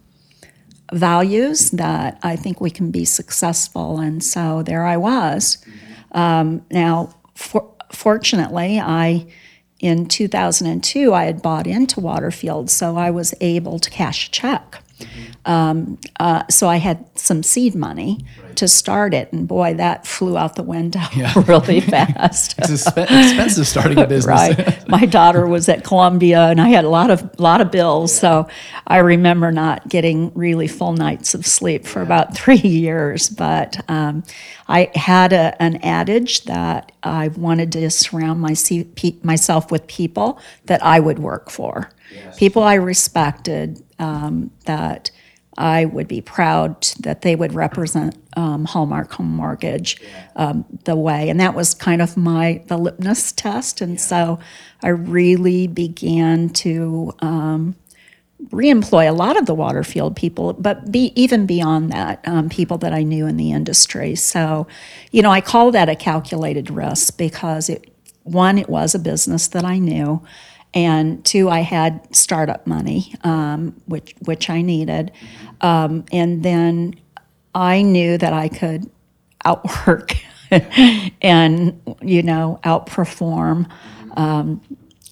values, 0.93 1.71
that 1.71 2.19
I 2.23 2.35
think 2.35 2.59
we 2.61 2.69
can 2.69 2.91
be 2.91 3.05
successful. 3.05 3.99
And 3.99 4.23
so 4.23 4.63
there 4.63 4.85
I 4.85 4.97
was. 4.97 5.57
Um, 6.11 6.65
now, 6.71 7.15
for, 7.35 7.69
fortunately, 7.91 8.79
I 8.79 9.27
in 9.79 10.07
2002 10.07 11.13
I 11.13 11.23
had 11.23 11.41
bought 11.41 11.65
into 11.67 11.99
Waterfield, 11.99 12.69
so 12.69 12.97
I 12.97 13.11
was 13.11 13.33
able 13.39 13.79
to 13.79 13.89
cash 13.89 14.27
a 14.27 14.31
check. 14.31 14.83
Um, 15.45 15.97
uh, 16.19 16.43
so 16.49 16.67
I 16.67 16.77
had 16.77 17.05
some 17.17 17.43
seed 17.43 17.75
money 17.75 18.25
to 18.55 18.67
start 18.67 19.13
it, 19.13 19.31
and 19.31 19.47
boy, 19.47 19.73
that 19.75 20.05
flew 20.05 20.37
out 20.37 20.55
the 20.55 20.63
window 20.63 20.99
really 21.47 21.79
fast. 21.79 22.55
It's 22.59 22.85
expensive 22.87 23.67
starting 23.67 23.97
a 23.99 24.07
business. 24.07 24.57
right. 24.57 24.87
My 24.89 25.05
daughter 25.05 25.47
was 25.47 25.69
at 25.69 25.83
Columbia, 25.83 26.47
and 26.47 26.59
I 26.59 26.69
had 26.69 26.83
a 26.83 26.89
lot 26.89 27.09
of 27.09 27.39
lot 27.39 27.61
of 27.61 27.71
bills. 27.71 28.13
So 28.17 28.47
I 28.85 28.97
remember 28.97 29.51
not 29.51 29.87
getting 29.87 30.31
really 30.35 30.67
full 30.67 30.93
nights 30.93 31.33
of 31.33 31.45
sleep 31.45 31.85
for 31.85 32.01
about 32.01 32.35
three 32.35 32.57
years. 32.57 33.29
But 33.29 33.79
um, 33.89 34.23
I 34.67 34.91
had 34.93 35.33
a, 35.33 35.61
an 35.61 35.77
adage 35.77 36.43
that 36.43 36.91
I 37.01 37.29
wanted 37.29 37.71
to 37.73 37.89
surround 37.89 38.39
my, 38.41 38.55
myself 39.23 39.71
with 39.71 39.87
people 39.87 40.39
that 40.65 40.83
I 40.83 40.99
would 40.99 41.19
work 41.19 41.49
for, 41.49 41.91
people 42.37 42.63
I 42.63 42.75
respected, 42.75 43.83
um, 43.99 44.51
that 44.65 45.11
I 45.57 45.85
would 45.85 46.07
be 46.07 46.21
proud 46.21 46.83
that 47.01 47.21
they 47.21 47.35
would 47.35 47.53
represent 47.53 48.15
um, 48.37 48.63
Hallmark 48.63 49.11
Home 49.13 49.35
Mortgage 49.35 50.01
um, 50.37 50.65
the 50.85 50.95
way. 50.95 51.29
And 51.29 51.39
that 51.41 51.53
was 51.53 51.73
kind 51.73 52.01
of 52.01 52.15
my 52.15 52.63
the 52.67 52.77
litmus 52.77 53.33
test. 53.33 53.81
And 53.81 53.99
so 53.99 54.39
I 54.81 54.87
really 54.89 55.67
began 55.67 56.49
to 56.49 57.11
um, 57.19 57.75
reemploy 58.45 59.09
a 59.09 59.11
lot 59.11 59.35
of 59.35 59.47
the 59.47 59.53
Waterfield 59.53 60.15
people, 60.15 60.53
but 60.53 60.91
be 60.91 61.11
even 61.15 61.45
beyond 61.45 61.91
that, 61.91 62.25
um, 62.25 62.47
people 62.47 62.77
that 62.77 62.93
I 62.93 63.03
knew 63.03 63.27
in 63.27 63.35
the 63.35 63.51
industry. 63.51 64.15
So, 64.15 64.65
you 65.11 65.21
know, 65.21 65.31
I 65.31 65.41
call 65.41 65.71
that 65.71 65.89
a 65.89 65.95
calculated 65.95 66.69
risk 66.69 67.17
because 67.17 67.67
it 67.67 67.93
one, 68.23 68.57
it 68.57 68.69
was 68.69 68.93
a 68.93 68.99
business 68.99 69.47
that 69.49 69.65
I 69.65 69.79
knew. 69.79 70.21
And 70.73 71.23
two, 71.25 71.49
I 71.49 71.61
had 71.61 72.15
startup 72.15 72.67
money, 72.67 73.15
um, 73.23 73.75
which 73.85 74.13
which 74.25 74.49
I 74.49 74.61
needed, 74.61 75.11
um, 75.61 76.05
and 76.11 76.43
then 76.43 76.95
I 77.55 77.81
knew 77.81 78.19
that 78.19 78.33
I 78.33 78.49
could 78.49 78.89
outwork 79.45 80.15
and 81.21 81.81
you 82.03 82.21
know 82.21 82.59
outperform 82.63 83.67
um, 84.15 84.61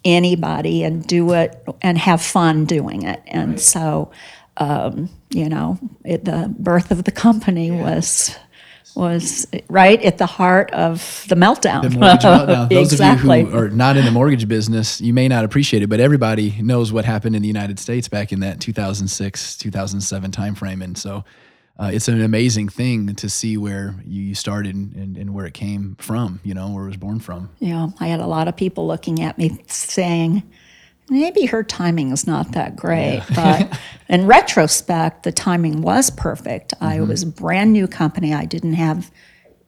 anybody 0.06 0.84
and 0.84 1.06
do 1.06 1.34
it 1.34 1.62
and 1.82 1.98
have 1.98 2.22
fun 2.22 2.66
doing 2.66 3.04
it. 3.04 3.22
And 3.28 3.52
right. 3.52 3.60
so, 3.60 4.12
um, 4.58 5.10
you 5.30 5.50
know, 5.50 5.78
it, 6.06 6.26
the 6.26 6.54
birth 6.58 6.92
of 6.92 7.04
the 7.04 7.12
company 7.12 7.68
yeah. 7.68 7.82
was 7.82 8.36
was 8.96 9.48
right 9.70 10.02
at 10.04 10.18
the 10.18 10.26
heart 10.26 10.72
of 10.72 11.26
the 11.30 11.36
meltdown. 11.36 11.84
The 11.84 11.90
mortgage 11.92 12.22
meltdown. 12.24 12.70
Those 12.70 12.92
exactly. 12.92 13.42
of 13.42 13.48
you 13.48 13.52
who 13.54 13.58
are 13.66 13.70
not 13.70 13.98
in 13.98 14.06
the 14.06 14.12
mortgage 14.12 14.48
business, 14.48 15.00
you 15.00 15.14
may 15.14 15.28
not 15.28 15.46
appreciate 15.46 15.84
it, 15.84 15.88
but 15.88 16.00
everybody 16.00 16.60
knows 16.62 16.92
what 16.92 17.06
happened 17.06 17.36
in 17.36 17.42
the 17.42 17.48
United 17.48 17.80
States 17.80 18.08
back 18.08 18.32
in 18.32 18.40
that 18.40 18.60
2006, 18.60 19.58
2007 19.58 20.32
timeframe. 20.32 20.84
And 20.84 20.98
so 20.98 21.24
uh, 21.80 21.92
it's 21.94 22.08
an 22.08 22.22
amazing 22.22 22.70
thing 22.70 23.14
to 23.16 23.30
see 23.30 23.56
where 23.58 23.96
you 24.06 24.34
started 24.34 24.76
and, 24.76 25.16
and, 25.16 25.34
where 25.34 25.46
it 25.46 25.54
came 25.54 25.96
from, 26.00 26.40
you 26.44 26.56
know, 26.56 26.72
where 26.72 26.86
it 26.86 26.88
was 26.88 26.98
born 26.98 27.20
from. 27.20 27.52
Yeah, 27.60 27.90
I 28.00 28.08
had 28.08 28.20
a 28.20 28.26
lot 28.26 28.48
of 28.48 28.56
people 28.56 28.88
looking 28.88 29.22
at 29.22 29.38
me 29.38 29.62
saying, 29.68 30.42
maybe 31.10 31.46
her 31.46 31.64
timing 31.64 32.12
is 32.12 32.26
not 32.26 32.54
that 32.54 32.76
great. 32.76 33.22
Yeah. 33.30 33.68
but 33.70 33.80
in 34.10 34.26
retrospect, 34.26 35.24
the 35.24 35.32
timing 35.32 35.82
was 35.82 36.10
perfect. 36.10 36.74
Mm-hmm. 36.76 36.86
I 36.86 37.02
was 37.02 37.24
a 37.24 37.28
brand 37.28 37.74
new 37.74 37.88
company. 37.88 38.34
I 38.34 38.46
didn't 38.46 38.74
have 38.74 39.12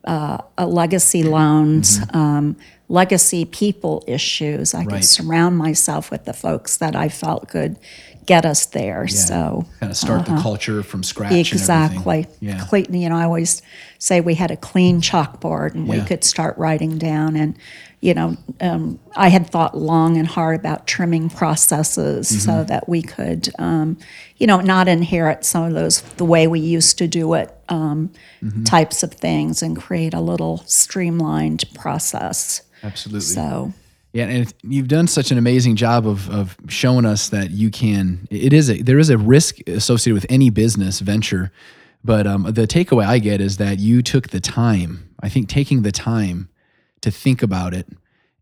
uh, 0.05 0.39
a 0.57 0.65
legacy 0.65 1.23
loans, 1.23 1.99
mm-hmm. 1.99 2.17
um, 2.17 2.57
legacy 2.87 3.45
people 3.45 4.03
issues. 4.07 4.73
I 4.73 4.79
right. 4.79 4.89
could 4.89 5.05
surround 5.05 5.57
myself 5.57 6.09
with 6.09 6.25
the 6.25 6.33
folks 6.33 6.77
that 6.77 6.95
I 6.95 7.09
felt 7.09 7.49
could 7.49 7.77
get 8.25 8.45
us 8.45 8.67
there. 8.67 9.01
Yeah. 9.01 9.15
So 9.15 9.65
kind 9.79 9.91
of 9.91 9.97
start 9.97 10.21
uh-huh. 10.21 10.35
the 10.35 10.41
culture 10.41 10.83
from 10.83 11.03
scratch. 11.03 11.33
Exactly. 11.33 12.27
Yeah. 12.39 12.63
Clean, 12.65 12.85
you 12.93 13.09
know, 13.09 13.17
I 13.17 13.23
always 13.23 13.61
say 13.97 14.21
we 14.21 14.35
had 14.35 14.51
a 14.51 14.57
clean 14.57 15.01
chalkboard 15.01 15.73
and 15.73 15.87
yeah. 15.87 15.99
we 15.99 16.05
could 16.05 16.23
start 16.23 16.57
writing 16.57 16.97
down. 16.97 17.35
And 17.35 17.57
you 18.01 18.13
know, 18.13 18.37
um, 18.61 18.99
I 19.15 19.27
had 19.27 19.49
thought 19.49 19.77
long 19.77 20.17
and 20.17 20.27
hard 20.27 20.59
about 20.59 20.87
trimming 20.87 21.29
processes 21.29 22.29
mm-hmm. 22.29 22.39
so 22.39 22.63
that 22.63 22.87
we 22.87 23.01
could, 23.01 23.49
um, 23.59 23.97
you 24.37 24.47
know, 24.47 24.61
not 24.61 24.87
inherit 24.87 25.43
some 25.43 25.65
of 25.65 25.73
those 25.73 26.01
the 26.01 26.25
way 26.25 26.47
we 26.47 26.61
used 26.61 26.97
to 26.99 27.07
do 27.07 27.33
it 27.33 27.53
um, 27.67 28.11
mm-hmm. 28.41 28.63
types 28.63 29.03
of 29.03 29.13
things 29.13 29.61
and 29.61 29.75
create 29.75 30.13
a 30.13 30.21
little 30.21 30.59
streamlined 30.59 31.65
process. 31.73 32.61
Absolutely. 32.83 33.21
So 33.21 33.73
yeah, 34.13 34.25
and 34.25 34.53
you've 34.63 34.87
done 34.87 35.07
such 35.07 35.29
an 35.31 35.37
amazing 35.37 35.75
job 35.75 36.07
of, 36.07 36.29
of 36.31 36.57
showing 36.67 37.05
us 37.05 37.29
that 37.29 37.51
you 37.51 37.69
can. 37.69 38.27
It 38.31 38.53
is 38.53 38.69
a 38.69 38.81
there 38.81 38.97
is 38.97 39.09
a 39.09 39.17
risk 39.17 39.59
associated 39.67 40.15
with 40.15 40.25
any 40.29 40.49
business 40.49 40.99
venture, 40.99 41.51
but 42.03 42.25
um, 42.25 42.43
the 42.43 42.65
takeaway 42.65 43.05
I 43.05 43.19
get 43.19 43.39
is 43.39 43.57
that 43.57 43.79
you 43.79 44.01
took 44.01 44.29
the 44.29 44.39
time. 44.39 45.09
I 45.21 45.29
think 45.29 45.47
taking 45.47 45.83
the 45.83 45.91
time 45.91 46.49
to 47.01 47.11
think 47.11 47.41
about 47.41 47.73
it 47.73 47.87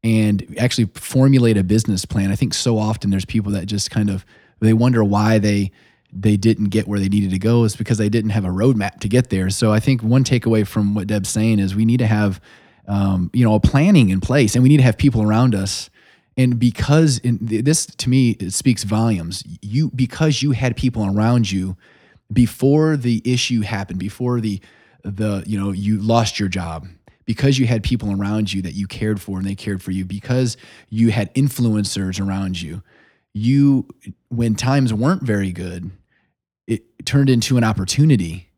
and 0.04 0.56
actually 0.58 0.86
formulate 0.94 1.58
a 1.58 1.64
business 1.64 2.06
plan. 2.06 2.32
I 2.32 2.36
think 2.36 2.54
so 2.54 2.78
often 2.78 3.10
there's 3.10 3.26
people 3.26 3.52
that 3.54 3.66
just 3.66 3.92
kind 3.92 4.10
of 4.10 4.26
they 4.60 4.74
wonder 4.74 5.04
why 5.04 5.38
they 5.38 5.72
they 6.14 6.38
didn't 6.38 6.70
get 6.70 6.88
where 6.88 7.00
they 7.00 7.10
needed 7.10 7.32
to 7.32 7.40
go 7.40 7.64
is 7.64 7.76
because 7.76 7.98
they 7.98 8.10
didn't 8.10 8.32
have 8.32 8.46
a 8.46 8.50
roadmap 8.50 9.00
to 9.02 9.10
get 9.10 9.30
there. 9.30 9.50
So 9.50 9.74
I 9.74 9.80
think 9.80 10.02
one 10.02 10.24
takeaway 10.24 10.66
from 10.66 10.96
what 10.96 11.08
Deb's 11.08 11.30
saying 11.30 11.60
is 11.60 11.76
we 11.76 11.86
need 11.86 11.98
to 11.98 12.08
have 12.08 12.40
um, 12.88 13.30
you 13.34 13.44
know, 13.44 13.54
a 13.54 13.60
planning 13.60 14.10
in 14.10 14.22
place, 14.22 14.56
and 14.56 14.64
we 14.64 14.70
need 14.70 14.78
to 14.78 14.84
have 14.84 14.98
people 14.98 15.22
around 15.22 15.54
us. 15.54 15.90
And 16.38 16.60
because 16.60 17.18
in, 17.20 17.40
this 17.42 17.86
to 17.86 18.10
me 18.10 18.32
it 18.32 18.54
speaks 18.54 18.84
volumes, 18.84 19.44
you 19.62 19.92
because 19.96 20.42
you 20.42 20.52
had 20.52 20.76
people 20.78 21.06
around 21.06 21.52
you 21.52 21.76
before 22.32 22.96
the 22.96 23.22
issue 23.26 23.62
happened, 23.62 24.00
before 24.00 24.40
the 24.40 24.62
the 25.04 25.44
you 25.46 25.60
know 25.60 25.72
you 25.72 26.00
lost 26.00 26.40
your 26.40 26.48
job, 26.48 26.88
because 27.28 27.60
you 27.60 27.68
had 27.68 27.84
people 27.84 28.12
around 28.20 28.52
you 28.52 28.64
that 28.64 28.74
you 28.74 28.88
cared 28.88 29.22
for 29.22 29.38
and 29.38 29.46
they 29.46 29.54
cared 29.54 29.84
for 29.84 29.92
you, 29.92 30.06
because 30.06 30.58
you 30.90 31.12
had 31.12 31.32
influencers 31.36 32.26
around 32.26 32.60
you, 32.60 32.82
you 33.34 33.88
when 34.30 34.56
times 34.56 34.92
weren't 34.92 35.22
very 35.22 35.52
good, 35.52 35.92
it 36.66 37.06
turned 37.06 37.30
into 37.30 37.58
an 37.58 37.64
opportunity. 37.64 38.50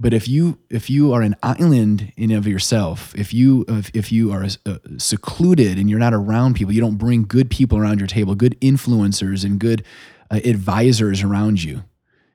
But 0.00 0.14
if 0.14 0.28
you 0.28 0.58
if 0.70 0.88
you 0.88 1.12
are 1.12 1.22
an 1.22 1.36
island 1.42 2.12
in 2.16 2.30
of 2.30 2.46
yourself, 2.46 3.14
if 3.14 3.34
you 3.34 3.64
if, 3.68 3.90
if 3.94 4.10
you 4.10 4.32
are 4.32 4.46
uh, 4.64 4.78
secluded 4.96 5.76
and 5.76 5.90
you're 5.90 5.98
not 5.98 6.14
around 6.14 6.54
people, 6.54 6.72
you 6.72 6.80
don't 6.80 6.96
bring 6.96 7.24
good 7.24 7.50
people 7.50 7.78
around 7.78 7.98
your 7.98 8.08
table, 8.08 8.34
good 8.34 8.58
influencers 8.60 9.44
and 9.44 9.60
good 9.60 9.84
uh, 10.30 10.40
advisors 10.44 11.22
around 11.22 11.62
you, 11.62 11.84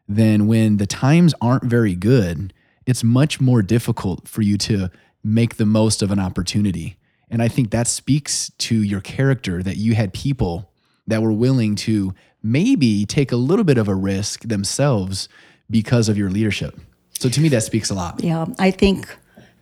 then 0.07 0.45
when 0.45 0.77
the 0.77 0.85
times 0.85 1.33
aren't 1.41 1.63
very 1.63 1.95
good, 1.95 2.53
it's 2.85 3.03
much 3.03 3.41
more 3.41 3.61
difficult 3.61 4.27
for 4.27 4.41
you 4.41 4.57
to 4.57 4.91
make 5.23 5.57
the 5.57 5.65
most 5.65 6.01
of 6.01 6.11
an 6.11 6.19
opportunity. 6.19 6.97
And 7.29 7.41
I 7.41 7.47
think 7.47 7.71
that 7.71 7.87
speaks 7.87 8.51
to 8.59 8.75
your 8.81 9.01
character 9.01 9.63
that 9.63 9.77
you 9.77 9.95
had 9.95 10.13
people 10.13 10.71
that 11.07 11.21
were 11.21 11.31
willing 11.31 11.75
to 11.75 12.13
maybe 12.41 13.05
take 13.05 13.31
a 13.31 13.35
little 13.35 13.65
bit 13.65 13.77
of 13.77 13.87
a 13.87 13.95
risk 13.95 14.41
themselves 14.41 15.29
because 15.69 16.09
of 16.09 16.17
your 16.17 16.29
leadership. 16.29 16.79
So 17.17 17.29
to 17.29 17.41
me, 17.41 17.49
that 17.49 17.63
speaks 17.63 17.89
a 17.89 17.93
lot. 17.93 18.23
Yeah, 18.23 18.45
I 18.59 18.71
think 18.71 19.07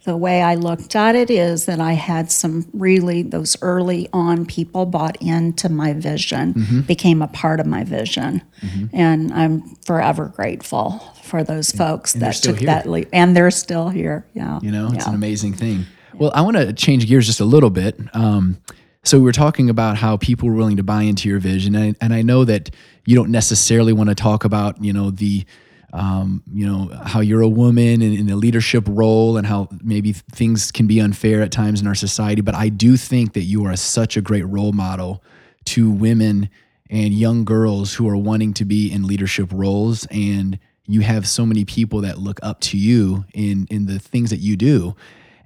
the 0.04 0.18
way 0.18 0.42
I 0.42 0.56
looked 0.56 0.96
at 0.96 1.16
it 1.16 1.30
is 1.30 1.66
that 1.66 1.80
I 1.80 1.94
had 1.94 2.32
some 2.32 2.68
really, 2.74 3.22
those 3.22 3.56
early 3.62 4.10
on 4.14 4.46
people 4.46 4.86
bought 4.86 5.16
into 5.22 5.70
my 5.70 5.94
vision, 5.94 6.56
mm-hmm. 6.56 6.82
became 6.82 7.22
a 7.22 7.28
part 7.28 7.60
of 7.60 7.68
my 7.68 7.84
vision. 7.84 8.42
Mm-hmm. 8.62 8.86
And 8.94 9.34
I'm 9.34 9.62
forever 9.86 10.26
grateful 10.36 11.00
for 11.24 11.44
those 11.44 11.72
folks 11.72 12.14
and 12.14 12.24
that 12.24 12.36
took 12.36 12.58
here. 12.58 12.66
that 12.66 12.88
leap. 12.88 13.10
And 13.14 13.36
they're 13.36 13.52
still 13.52 13.90
here. 13.90 14.26
Yeah. 14.34 14.60
You 14.62 14.72
know, 14.72 14.88
it's 14.88 15.06
yeah. 15.06 15.10
an 15.10 15.16
amazing 15.16 15.54
thing. 15.54 15.86
Well, 16.16 16.32
I 16.34 16.42
want 16.42 16.58
to 16.58 16.74
change 16.74 17.08
gears 17.08 17.28
just 17.28 17.40
a 17.40 17.46
little 17.46 17.70
bit. 17.70 18.00
Um, 18.14 18.60
so 19.04 19.18
we 19.18 19.24
were 19.24 19.32
talking 19.32 19.70
about 19.70 19.98
how 19.98 20.18
people 20.18 20.50
were 20.50 20.56
willing 20.56 20.78
to 20.78 20.84
buy 20.84 21.04
into 21.04 21.28
your 21.28 21.40
vision, 21.40 21.74
and, 21.74 21.96
and 22.02 22.14
I 22.14 22.22
know 22.22 22.46
that 22.46 22.70
you 23.06 23.16
don't 23.16 23.32
necessarily 23.32 23.94
want 23.94 24.10
to 24.10 24.16
talk 24.16 24.46
about, 24.46 24.84
you 24.84 24.94
know, 24.94 25.10
the 25.10 25.44
um, 25.93 26.43
you 26.54 26.65
know 26.65 26.89
how 27.06 27.19
you're 27.19 27.41
a 27.41 27.49
woman 27.49 28.01
in 28.01 28.30
a 28.30 28.36
leadership 28.36 28.86
role 28.88 29.38
and 29.38 29.45
how 29.45 29.67
maybe 29.84 30.13
things 30.13 30.71
can 30.71 30.88
be 30.88 30.99
unfair 30.99 31.41
at 31.41 31.51
times 31.51 31.82
in 31.82 31.88
our 31.88 31.95
society. 31.95 32.41
But 32.41 32.56
i 32.56 32.69
do 32.69 32.95
think 32.97 33.34
that 33.34 33.43
you 33.43 33.65
are 33.65 33.75
such 33.75 34.15
a 34.15 34.21
great 34.21 34.47
role 34.47 34.71
model 34.71 35.23
to 35.65 35.89
women 35.89 36.49
and 36.89 37.13
young 37.13 37.45
girls 37.45 37.93
who 37.93 38.08
are 38.08 38.17
wanting 38.17 38.54
to 38.54 38.65
be 38.65 38.91
in 38.91 39.08
leadership 39.08 39.49
roles. 39.51 40.06
And 40.12 40.60
you 40.88 41.01
have 41.01 41.27
so 41.27 41.45
many 41.45 41.63
people 41.65 42.01
that 42.01 42.17
look 42.17 42.39
up 42.43 42.60
to 42.62 42.77
you 42.77 43.25
in 43.34 43.67
in 43.69 43.86
the 43.86 43.99
things 43.99 44.30
that 44.30 44.39
you 44.39 44.56
do. 44.56 44.95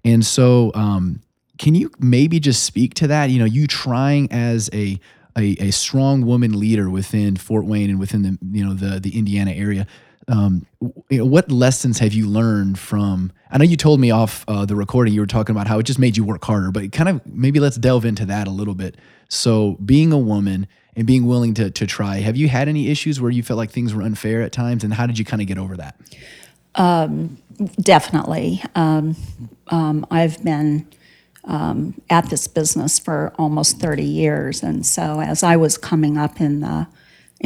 And 0.03 0.25
so 0.25 0.71
um, 0.75 1.21
can 1.57 1.73
you 1.73 1.91
maybe 1.99 2.39
just 2.39 2.63
speak 2.63 2.93
to 2.95 3.07
that? 3.07 3.29
You 3.29 3.39
know 3.39 3.45
you 3.45 3.65
trying 3.65 4.31
as 4.31 4.69
a 4.73 4.99
a, 5.37 5.57
a 5.59 5.71
strong 5.71 6.25
woman 6.25 6.57
leader 6.57 6.89
within 6.89 7.35
Fort 7.35 7.65
Wayne 7.65 7.89
and 7.89 7.99
within 7.99 8.21
the 8.21 8.37
you 8.51 8.65
know 8.65 8.73
the 8.73 8.99
the 8.99 9.17
Indiana 9.17 9.51
area 9.51 9.87
um, 10.27 10.65
you 11.09 11.19
know, 11.19 11.25
what 11.25 11.51
lessons 11.51 11.99
have 11.99 12.13
you 12.13 12.27
learned 12.27 12.79
from? 12.79 13.31
I 13.51 13.57
know 13.57 13.63
you 13.63 13.77
told 13.77 13.99
me 13.99 14.11
off 14.11 14.43
uh, 14.47 14.65
the 14.65 14.75
recording 14.75 15.13
you 15.13 15.19
were 15.19 15.27
talking 15.27 15.55
about 15.55 15.67
how 15.67 15.79
it 15.79 15.83
just 15.83 15.99
made 15.99 16.17
you 16.17 16.23
work 16.23 16.43
harder, 16.43 16.71
but 16.71 16.91
kind 16.91 17.09
of 17.09 17.25
maybe 17.25 17.59
let's 17.59 17.77
delve 17.77 18.05
into 18.05 18.25
that 18.25 18.47
a 18.47 18.51
little 18.51 18.75
bit. 18.75 18.95
So, 19.29 19.73
being 19.85 20.11
a 20.11 20.17
woman 20.17 20.67
and 20.95 21.05
being 21.05 21.25
willing 21.25 21.53
to 21.55 21.69
to 21.71 21.87
try, 21.87 22.17
have 22.17 22.37
you 22.37 22.47
had 22.47 22.67
any 22.67 22.89
issues 22.89 23.21
where 23.21 23.31
you 23.31 23.43
felt 23.43 23.57
like 23.57 23.71
things 23.71 23.93
were 23.93 24.01
unfair 24.01 24.41
at 24.41 24.51
times, 24.51 24.83
and 24.83 24.93
how 24.93 25.05
did 25.05 25.19
you 25.19 25.25
kind 25.25 25.41
of 25.41 25.47
get 25.47 25.57
over 25.57 25.77
that? 25.77 25.95
Um, 26.75 27.37
Definitely. 27.79 28.61
Um, 28.75 29.15
um, 29.67 30.05
I've 30.11 30.43
been 30.43 30.87
um, 31.45 32.01
at 32.09 32.29
this 32.29 32.47
business 32.47 32.99
for 32.99 33.33
almost 33.37 33.79
30 33.79 34.03
years, 34.03 34.61
and 34.61 34.85
so 34.85 35.21
as 35.21 35.41
I 35.43 35.55
was 35.55 35.77
coming 35.77 36.17
up 36.17 36.41
in 36.41 36.59
the 36.59 36.87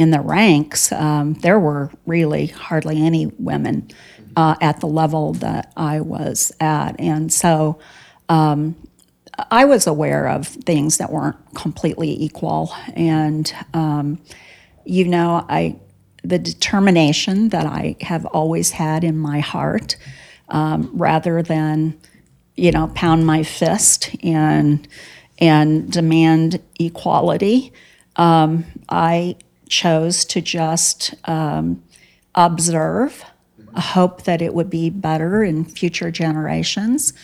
in 0.00 0.10
the 0.10 0.20
ranks, 0.20 0.90
um, 0.92 1.34
there 1.34 1.60
were 1.60 1.90
really 2.06 2.46
hardly 2.46 3.04
any 3.04 3.26
women 3.38 3.86
uh, 4.34 4.56
at 4.62 4.80
the 4.80 4.86
level 4.86 5.34
that 5.34 5.70
I 5.76 6.00
was 6.00 6.52
at, 6.58 6.98
and 6.98 7.30
so 7.30 7.78
um, 8.30 8.74
I 9.50 9.66
was 9.66 9.86
aware 9.86 10.26
of 10.26 10.48
things 10.48 10.96
that 10.96 11.12
weren't 11.12 11.36
completely 11.54 12.10
equal, 12.22 12.72
and 12.94 13.52
um, 13.74 14.18
you 14.86 15.04
know, 15.04 15.44
I 15.50 15.78
the 16.24 16.38
determination 16.38 17.50
that 17.50 17.66
I 17.66 17.96
have 18.00 18.24
always 18.24 18.70
had 18.70 19.04
in 19.04 19.18
my 19.18 19.40
heart, 19.40 19.96
um, 20.48 20.90
rather 20.94 21.42
than, 21.42 21.98
you 22.56 22.72
know, 22.72 22.88
pound 22.94 23.26
my 23.26 23.42
fist 23.42 24.16
and 24.22 24.88
and 25.38 25.92
demand 25.92 26.62
equality. 26.78 27.74
Um, 28.16 28.64
I 28.88 29.36
chose 29.70 30.24
to 30.26 30.42
just 30.42 31.14
um, 31.24 31.82
observe, 32.34 33.24
hope 33.76 34.24
that 34.24 34.42
it 34.42 34.52
would 34.52 34.68
be 34.68 34.90
better 34.90 35.42
in 35.42 35.64
future 35.64 36.10
generations, 36.10 37.14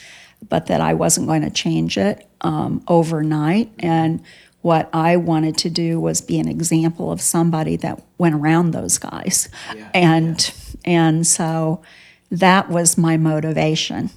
but 0.49 0.67
that 0.67 0.81
I 0.81 0.95
wasn't 0.95 1.27
going 1.27 1.43
to 1.43 1.51
change 1.51 1.99
it 1.99 2.27
um, 2.41 2.83
overnight. 2.89 3.71
And 3.81 4.23
what 4.63 4.89
I 4.93 5.17
wanted 5.17 5.57
to 5.59 5.71
do 5.71 6.01
was 6.01 6.21
be 6.21 6.39
an 6.39 6.49
example 6.49 7.13
of 7.13 7.21
somebody 7.21 7.77
that 7.77 8.03
went 8.19 8.35
around 8.35 8.71
those 8.71 8.99
guys. 8.99 9.49
And 9.93 10.53
and 10.85 11.27
so 11.27 11.83
that 12.31 12.69
was 12.69 12.97
my 12.97 13.17
motivation. 13.17 14.11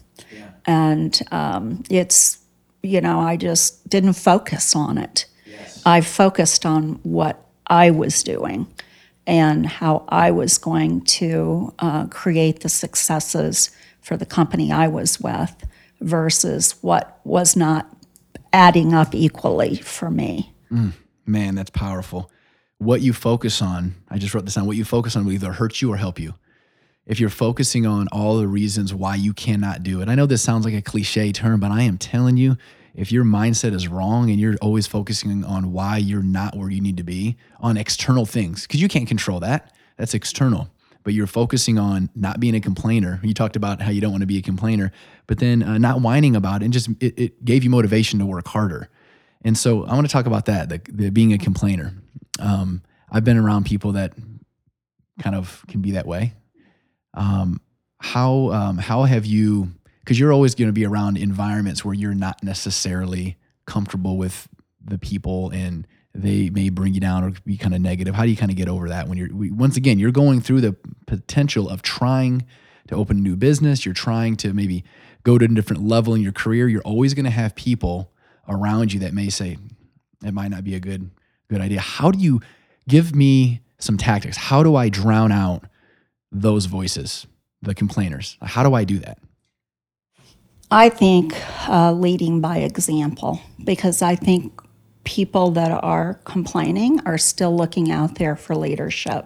And 0.65 1.19
um, 1.31 1.83
it's, 1.89 2.39
you 2.83 3.01
know, 3.01 3.19
I 3.19 3.37
just 3.37 3.87
didn't 3.89 4.13
focus 4.13 4.75
on 4.75 4.97
it. 4.97 5.25
I 5.85 6.01
focused 6.01 6.65
on 6.65 6.99
what 7.03 7.43
I 7.69 7.91
was 7.91 8.23
doing 8.23 8.67
and 9.27 9.65
how 9.65 10.05
I 10.09 10.31
was 10.31 10.57
going 10.57 11.01
to 11.01 11.73
uh, 11.79 12.07
create 12.07 12.61
the 12.61 12.69
successes 12.69 13.69
for 14.01 14.17
the 14.17 14.25
company 14.25 14.71
I 14.71 14.87
was 14.87 15.19
with 15.19 15.55
versus 16.01 16.71
what 16.81 17.19
was 17.23 17.55
not 17.55 17.87
adding 18.51 18.93
up 18.93 19.13
equally 19.13 19.75
for 19.75 20.09
me. 20.09 20.51
Man, 21.25 21.55
that's 21.55 21.69
powerful. 21.69 22.31
What 22.79 23.01
you 23.01 23.13
focus 23.13 23.61
on, 23.61 23.95
I 24.09 24.17
just 24.17 24.33
wrote 24.33 24.45
this 24.45 24.55
down. 24.55 24.65
What 24.65 24.77
you 24.77 24.85
focus 24.85 25.15
on 25.15 25.25
will 25.25 25.33
either 25.33 25.53
hurt 25.53 25.81
you 25.81 25.91
or 25.91 25.97
help 25.97 26.17
you. 26.17 26.33
If 27.05 27.19
you're 27.19 27.29
focusing 27.29 27.85
on 27.85 28.07
all 28.11 28.37
the 28.37 28.47
reasons 28.47 28.93
why 28.93 29.15
you 29.15 29.33
cannot 29.33 29.83
do 29.83 30.01
it, 30.01 30.09
I 30.09 30.15
know 30.15 30.25
this 30.25 30.41
sounds 30.41 30.65
like 30.65 30.73
a 30.73 30.81
cliche 30.81 31.31
term, 31.31 31.59
but 31.59 31.71
I 31.71 31.81
am 31.81 31.97
telling 31.97 32.37
you, 32.37 32.57
if 32.95 33.11
your 33.11 33.23
mindset 33.23 33.73
is 33.73 33.87
wrong 33.87 34.29
and 34.29 34.39
you're 34.39 34.55
always 34.61 34.87
focusing 34.87 35.43
on 35.43 35.71
why 35.71 35.97
you're 35.97 36.23
not 36.23 36.55
where 36.57 36.69
you 36.69 36.81
need 36.81 36.97
to 36.97 37.03
be 37.03 37.37
on 37.59 37.77
external 37.77 38.25
things, 38.25 38.67
because 38.67 38.81
you 38.81 38.87
can't 38.87 39.07
control 39.07 39.39
that, 39.39 39.73
that's 39.97 40.13
external. 40.13 40.69
But 41.03 41.13
you're 41.13 41.27
focusing 41.27 41.79
on 41.79 42.09
not 42.13 42.39
being 42.39 42.55
a 42.55 42.59
complainer. 42.59 43.19
You 43.23 43.33
talked 43.33 43.55
about 43.55 43.81
how 43.81 43.89
you 43.89 44.01
don't 44.01 44.11
want 44.11 44.21
to 44.21 44.27
be 44.27 44.37
a 44.37 44.41
complainer, 44.41 44.91
but 45.27 45.39
then 45.39 45.63
uh, 45.63 45.77
not 45.77 46.01
whining 46.01 46.35
about 46.35 46.61
it 46.61 46.65
and 46.65 46.73
just 46.73 46.89
it, 46.99 47.17
it 47.17 47.45
gave 47.45 47.63
you 47.63 47.69
motivation 47.69 48.19
to 48.19 48.25
work 48.25 48.47
harder. 48.47 48.89
And 49.41 49.57
so 49.57 49.85
I 49.85 49.95
want 49.95 50.05
to 50.05 50.11
talk 50.11 50.25
about 50.25 50.45
that, 50.45 50.67
the, 50.67 50.81
the 50.91 51.09
being 51.09 51.31
a 51.31 51.37
complainer. 51.37 51.93
Um, 52.39 52.83
I've 53.09 53.23
been 53.23 53.37
around 53.37 53.65
people 53.65 53.93
that 53.93 54.13
kind 55.19 55.35
of 55.35 55.63
can 55.67 55.81
be 55.81 55.91
that 55.91 56.05
way. 56.05 56.33
Um, 57.13 57.61
how 57.99 58.51
um, 58.51 58.77
how 58.77 59.03
have 59.03 59.25
you? 59.25 59.71
Because 60.09 60.19
you're 60.19 60.33
always 60.33 60.55
going 60.55 60.69
to 60.69 60.73
be 60.73 60.87
around 60.87 61.17
environments 61.17 61.85
where 61.85 61.93
you're 61.93 62.15
not 62.15 62.43
necessarily 62.43 63.37
comfortable 63.67 64.17
with 64.17 64.47
the 64.83 64.97
people, 64.97 65.51
and 65.51 65.85
they 66.15 66.49
may 66.49 66.69
bring 66.69 66.95
you 66.95 66.99
down 66.99 67.23
or 67.23 67.31
be 67.45 67.57
kind 67.57 67.75
of 67.75 67.81
negative. 67.81 68.15
How 68.15 68.23
do 68.23 68.31
you 68.31 68.35
kind 68.35 68.49
of 68.49 68.57
get 68.57 68.67
over 68.67 68.89
that 68.89 69.07
when 69.07 69.19
you're 69.19 69.29
once 69.31 69.77
again 69.77 69.99
you're 69.99 70.09
going 70.09 70.41
through 70.41 70.61
the 70.61 70.75
potential 71.05 71.69
of 71.69 71.83
trying 71.83 72.47
to 72.87 72.95
open 72.95 73.17
a 73.17 73.19
new 73.19 73.35
business, 73.35 73.85
you're 73.85 73.93
trying 73.93 74.35
to 74.37 74.51
maybe 74.51 74.83
go 75.21 75.37
to 75.37 75.45
a 75.45 75.47
different 75.47 75.83
level 75.83 76.15
in 76.15 76.21
your 76.21 76.31
career. 76.31 76.67
You're 76.67 76.81
always 76.81 77.13
going 77.13 77.25
to 77.25 77.29
have 77.29 77.53
people 77.53 78.11
around 78.47 78.91
you 78.91 79.01
that 79.01 79.13
may 79.13 79.29
say 79.29 79.59
it 80.25 80.33
might 80.33 80.49
not 80.49 80.63
be 80.63 80.73
a 80.73 80.79
good 80.79 81.11
good 81.51 81.61
idea. 81.61 81.81
How 81.81 82.09
do 82.09 82.17
you 82.17 82.41
give 82.87 83.13
me 83.13 83.61
some 83.77 83.95
tactics? 83.95 84.37
How 84.37 84.63
do 84.63 84.75
I 84.75 84.89
drown 84.89 85.31
out 85.31 85.65
those 86.31 86.65
voices, 86.65 87.27
the 87.61 87.75
complainers? 87.75 88.39
How 88.41 88.63
do 88.63 88.73
I 88.73 88.85
do 88.85 88.97
that? 88.97 89.19
I 90.71 90.89
think 90.89 91.35
uh, 91.67 91.91
leading 91.93 92.41
by 92.41 92.57
example, 92.57 93.41
because 93.63 94.01
I 94.01 94.15
think 94.15 94.61
people 95.03 95.51
that 95.51 95.71
are 95.71 96.15
complaining 96.25 96.99
are 97.05 97.17
still 97.17 97.55
looking 97.55 97.91
out 97.91 98.15
there 98.15 98.35
for 98.35 98.55
leadership. 98.55 99.25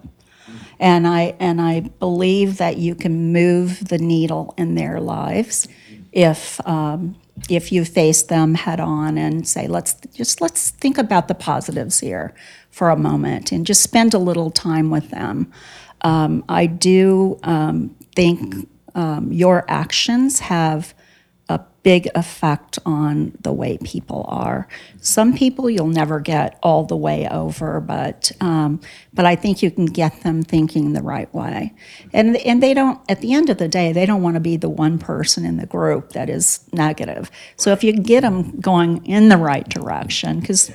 And 0.79 1.08
I, 1.08 1.36
and 1.39 1.62
I 1.62 1.82
believe 1.82 2.58
that 2.58 2.77
you 2.77 2.95
can 2.95 3.34
move 3.34 3.88
the 3.89 3.97
needle 3.97 4.53
in 4.58 4.75
their 4.75 4.99
lives 4.99 5.67
if, 6.12 6.65
um, 6.67 7.15
if 7.49 7.71
you 7.71 7.84
face 7.84 8.23
them 8.23 8.56
head 8.56 8.79
on 8.79 9.17
and 9.17 9.47
say, 9.47 9.67
let's 9.67 9.95
just 10.13 10.39
let's 10.39 10.69
think 10.69 10.97
about 10.97 11.27
the 11.27 11.36
positives 11.36 11.99
here 11.99 12.34
for 12.69 12.89
a 12.89 12.95
moment 12.95 13.51
and 13.51 13.65
just 13.65 13.82
spend 13.82 14.13
a 14.13 14.19
little 14.19 14.51
time 14.51 14.89
with 14.89 15.10
them. 15.10 15.51
Um, 16.01 16.43
I 16.47 16.65
do 16.67 17.39
um, 17.43 17.95
think 18.15 18.69
um, 18.95 19.32
your 19.32 19.65
actions 19.67 20.39
have 20.39 20.93
big 21.83 22.07
effect 22.15 22.79
on 22.85 23.33
the 23.41 23.51
way 23.51 23.77
people 23.83 24.25
are. 24.29 24.67
Some 25.01 25.35
people 25.35 25.69
you'll 25.69 25.87
never 25.87 26.19
get 26.21 26.57
all 26.63 26.85
the 26.85 26.95
way 26.95 27.27
over, 27.27 27.81
but 27.81 28.31
um, 28.39 28.79
but 29.13 29.25
I 29.25 29.35
think 29.35 29.61
you 29.61 29.69
can 29.69 29.85
get 29.85 30.21
them 30.21 30.41
thinking 30.41 30.93
the 30.93 31.03
right 31.03 31.31
way. 31.33 31.73
And 32.13 32.37
and 32.37 32.63
they 32.63 32.73
don't. 32.73 32.99
At 33.09 33.21
the 33.21 33.33
end 33.33 33.49
of 33.49 33.57
the 33.57 33.67
day, 33.67 33.91
they 33.91 34.05
don't 34.05 34.23
want 34.23 34.35
to 34.35 34.39
be 34.39 34.57
the 34.57 34.69
one 34.69 34.97
person 34.97 35.45
in 35.45 35.57
the 35.57 35.65
group 35.65 36.13
that 36.13 36.29
is 36.29 36.63
negative. 36.71 37.29
So 37.57 37.73
if 37.73 37.83
you 37.83 37.93
get 37.93 38.21
them 38.21 38.59
going 38.59 39.05
in 39.05 39.29
the 39.29 39.37
right 39.37 39.67
direction, 39.67 40.39
because. 40.39 40.71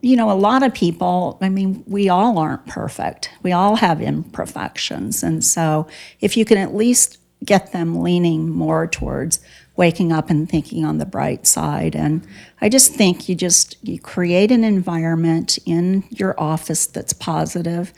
You 0.00 0.14
know, 0.14 0.30
a 0.30 0.38
lot 0.38 0.62
of 0.62 0.72
people, 0.72 1.38
I 1.40 1.48
mean, 1.48 1.82
we 1.88 2.08
all 2.08 2.38
aren't 2.38 2.64
perfect. 2.68 3.30
We 3.42 3.50
all 3.50 3.74
have 3.74 4.00
imperfections. 4.00 5.24
And 5.24 5.44
so, 5.44 5.88
if 6.20 6.36
you 6.36 6.44
can 6.44 6.56
at 6.56 6.72
least 6.72 7.18
get 7.44 7.72
them 7.72 8.00
leaning 8.02 8.48
more 8.48 8.86
towards 8.86 9.40
waking 9.78 10.12
up 10.12 10.28
and 10.28 10.50
thinking 10.50 10.84
on 10.84 10.98
the 10.98 11.06
bright 11.06 11.46
side 11.46 11.94
and 11.94 12.26
i 12.60 12.68
just 12.68 12.92
think 12.92 13.28
you 13.28 13.34
just 13.34 13.76
you 13.82 13.98
create 13.98 14.50
an 14.50 14.64
environment 14.64 15.58
in 15.64 16.04
your 16.10 16.38
office 16.38 16.86
that's 16.86 17.14
positive 17.14 17.92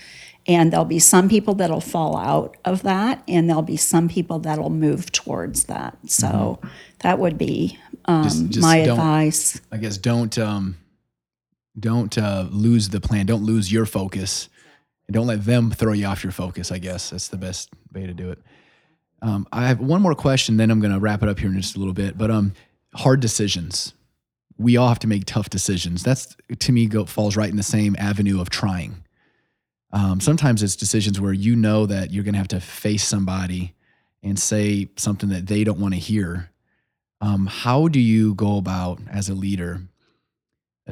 and 0.47 0.73
there'll 0.73 0.85
be 0.85 0.99
some 0.99 1.29
people 1.29 1.55
that'll 1.55 1.81
fall 1.81 2.17
out 2.17 2.57
of 2.65 2.83
that 2.83 3.23
and 3.27 3.49
there'll 3.49 3.63
be 3.63 3.77
some 3.77 4.09
people 4.09 4.39
that'll 4.39 4.71
move 4.71 5.11
towards 5.11 5.65
that 5.65 5.97
so 6.07 6.61
that 7.01 7.19
would 7.19 7.37
be 7.37 7.77
um, 8.05 8.25
Just- 8.25 8.49
just 8.51 8.63
my 8.63 8.77
advice 8.77 9.61
I 9.73 9.79
guess 9.79 9.97
don't 9.99 10.39
um, 10.39 10.77
don't 11.79 12.17
uh, 12.19 12.47
lose 12.51 12.89
the 12.89 13.01
plan. 13.01 13.27
Don't 13.27 13.45
lose 13.45 13.73
your 13.73 13.87
focus. 13.87 14.49
And 15.07 15.15
don't 15.15 15.27
let 15.27 15.45
them 15.45 15.71
throw 15.71 15.93
you 15.93 16.07
off 16.07 16.23
your 16.23 16.33
focus. 16.33 16.71
I 16.71 16.79
guess 16.79 17.11
that's 17.11 17.29
the 17.29 17.37
best 17.37 17.71
way 17.93 18.07
to 18.07 18.15
do 18.15 18.31
it. 18.31 18.39
Um, 19.23 19.47
I 19.53 19.69
have 19.69 19.81
one 19.81 20.03
more 20.03 20.15
question, 20.15 20.57
then 20.57 20.71
I'm 20.71 20.81
going 20.81 20.93
to 20.93 21.01
wrap 21.01 21.23
it 21.23 21.29
up 21.29 21.39
here 21.39 21.51
in 21.51 21.61
just 21.61 21.77
a 21.77 21.79
little 21.79 21.95
bit. 21.95 22.17
But 22.17 22.31
um, 22.31 22.55
hard 22.95 23.21
decisions. 23.21 23.95
We 24.59 24.77
all 24.77 24.89
have 24.89 24.99
to 25.01 25.07
make 25.07 25.25
tough 25.25 25.51
decisions. 25.51 26.03
That's 26.03 26.37
to 26.59 26.73
me 26.73 26.87
go, 26.87 27.07
falls 27.07 27.37
right 27.37 27.49
in 27.49 27.57
the 27.57 27.63
same 27.63 27.97
avenue 27.99 28.41
of 28.41 28.51
trying. 28.51 29.05
Um, 29.93 30.21
sometimes 30.21 30.63
it's 30.63 30.77
decisions 30.77 31.21
where 31.21 31.33
you 31.33 31.57
know 31.57 31.87
that 31.87 32.13
you're 32.13 32.25
going 32.25 32.35
to 32.35 32.39
have 32.39 32.49
to 32.49 32.61
face 32.61 33.05
somebody 33.05 33.75
and 34.23 34.39
say 34.39 34.89
something 34.97 35.31
that 35.31 35.47
they 35.47 35.65
don't 35.65 35.81
want 35.81 35.95
to 35.95 36.01
hear. 36.01 36.51
Um, 37.21 37.47
how 37.47 37.89
do 37.89 38.01
you 38.01 38.35
go 38.35 38.59
about 38.59 39.01
as 39.11 39.29
a 39.29 39.35
leader 39.35 39.83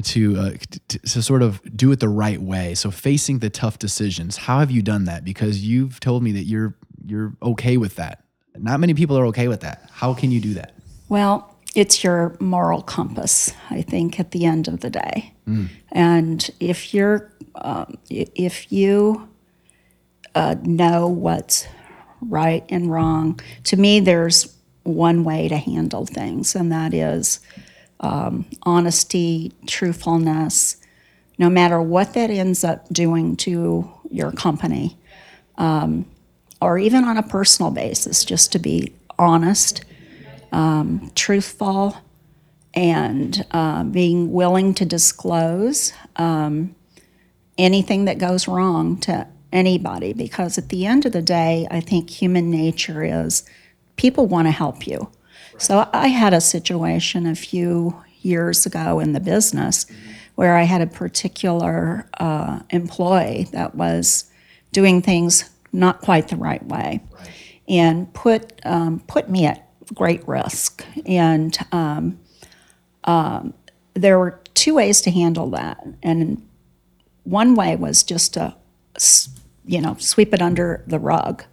to, 0.03 0.37
uh, 0.37 0.51
to 0.89 0.99
to 0.99 1.23
sort 1.23 1.43
of 1.43 1.61
do 1.77 1.93
it 1.93 2.01
the 2.01 2.09
right 2.09 2.41
way? 2.41 2.75
So 2.75 2.91
facing 2.91 3.39
the 3.39 3.51
tough 3.51 3.79
decisions. 3.79 4.37
How 4.37 4.59
have 4.61 4.71
you 4.71 4.83
done 4.83 5.05
that? 5.05 5.25
Because 5.25 5.65
you've 5.65 6.01
told 6.01 6.23
me 6.23 6.33
that 6.33 6.45
you're 6.45 6.75
you're 7.07 7.33
okay 7.43 7.77
with 7.77 7.97
that. 7.97 8.25
Not 8.57 8.81
many 8.81 8.95
people 8.95 9.19
are 9.19 9.27
okay 9.27 9.49
with 9.49 9.61
that. 9.61 9.89
How 9.91 10.15
can 10.15 10.31
you 10.31 10.41
do 10.41 10.55
that? 10.55 10.75
Well, 11.09 11.55
it's 11.75 12.03
your 12.03 12.37
moral 12.41 12.83
compass, 12.83 13.53
I 13.71 13.83
think, 13.83 14.19
at 14.19 14.33
the 14.33 14.45
end 14.45 14.69
of 14.69 14.81
the 14.81 14.91
day. 14.91 15.33
And 15.93 16.51
if 16.61 16.93
you're, 16.93 17.33
um, 17.55 17.99
if 18.11 18.73
you 18.73 19.29
uh, 20.35 20.57
know 20.63 21.07
what's 21.09 21.67
right 22.21 22.65
and 22.69 22.91
wrong, 22.91 23.41
to 23.65 23.77
me, 23.77 24.01
there's 24.01 24.55
one 24.83 25.23
way 25.25 25.49
to 25.49 25.57
handle 25.57 26.07
things, 26.07 26.57
and 26.57 26.73
that 26.73 26.95
is 26.95 27.41
um, 28.01 28.47
honesty, 28.63 29.53
truthfulness. 29.67 30.77
No 31.39 31.49
matter 31.49 31.81
what 31.81 32.15
that 32.15 32.31
ends 32.31 32.65
up 32.65 32.89
doing 32.89 33.37
to 33.37 33.89
your 34.11 34.33
company, 34.33 34.99
or 36.61 36.79
even 36.79 37.05
on 37.05 37.17
a 37.17 37.23
personal 37.23 37.71
basis, 37.71 38.25
just 38.25 38.53
to 38.53 38.59
be 38.59 38.95
honest, 39.19 39.85
um, 40.53 41.11
truthful, 41.15 41.97
and 42.75 43.45
uh, 43.51 43.85
being 43.85 44.33
willing 44.33 44.75
to 44.75 44.85
disclose 44.85 45.93
um, 46.17 46.75
anything 47.57 48.05
that 48.05 48.19
goes 48.19 48.47
wrong 48.47 48.99
to 48.99 49.27
anybody. 49.53 50.13
Because 50.13 50.59
at 50.59 50.69
the 50.69 50.87
end 50.87 51.07
of 51.07 51.13
the 51.13 51.23
day, 51.23 51.67
I 51.71 51.81
think 51.81 52.11
human 52.11 52.51
nature 52.51 53.03
is 53.03 53.45
people 53.97 54.27
want 54.27 54.47
to 54.47 54.53
help 54.53 54.87
you. 54.87 55.11
So 55.59 55.89
I 55.93 56.09
had 56.09 56.33
a 56.33 56.41
situation 56.41 57.27
a 57.27 57.35
few 57.35 58.01
years 58.21 58.65
ago 58.65 59.01
in 59.01 59.13
the 59.13 59.21
business 59.21 59.87
where 60.37 60.57
I 60.57 60.63
had 60.63 60.81
a 60.81 60.87
particular 60.87 62.09
uh, 62.19 62.61
employee 62.71 63.49
that 63.53 63.75
was 63.75 64.31
doing 64.73 65.03
things 65.03 65.51
not 65.73 66.01
quite 66.01 66.29
the 66.29 66.37
right 66.37 66.65
way 66.65 67.01
and 67.69 68.13
put, 68.15 68.61
um, 68.65 69.01
put 69.01 69.29
me 69.29 69.47
at 69.47 69.69
great 69.95 70.27
risk. 70.27 70.85
And 71.07 71.57
um, 71.73 72.19
um, 73.05 73.55
there 73.95 74.19
were 74.19 74.41
two 74.55 74.75
ways 74.75 75.01
to 75.03 75.11
handle 75.11 75.51
that. 75.51 75.87
And 76.03 76.47
one 77.25 77.55
way 77.55 77.77
was 77.77 78.03
just 78.03 78.35
to, 78.35 78.57
you 79.65 79.81
know, 79.81 79.97
sweep 79.99 80.33
it 80.33 80.43
under 80.43 80.83
the 80.87 80.99
rug 80.99 81.45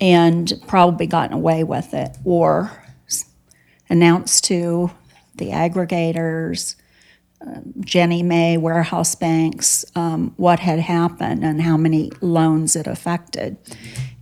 and 0.00 0.52
probably 0.66 1.06
gotten 1.06 1.34
away 1.34 1.64
with 1.64 1.94
it 1.94 2.16
or 2.24 2.70
announce 3.88 4.40
to 4.42 4.90
the 5.36 5.50
aggregators, 5.50 6.76
Ginnie 7.80 8.22
Mae, 8.22 8.56
warehouse 8.56 9.14
banks, 9.14 9.84
um, 9.94 10.32
what 10.36 10.60
had 10.60 10.78
happened 10.78 11.44
and 11.44 11.62
how 11.62 11.76
many 11.76 12.10
loans 12.20 12.76
it 12.76 12.86
affected. 12.86 13.56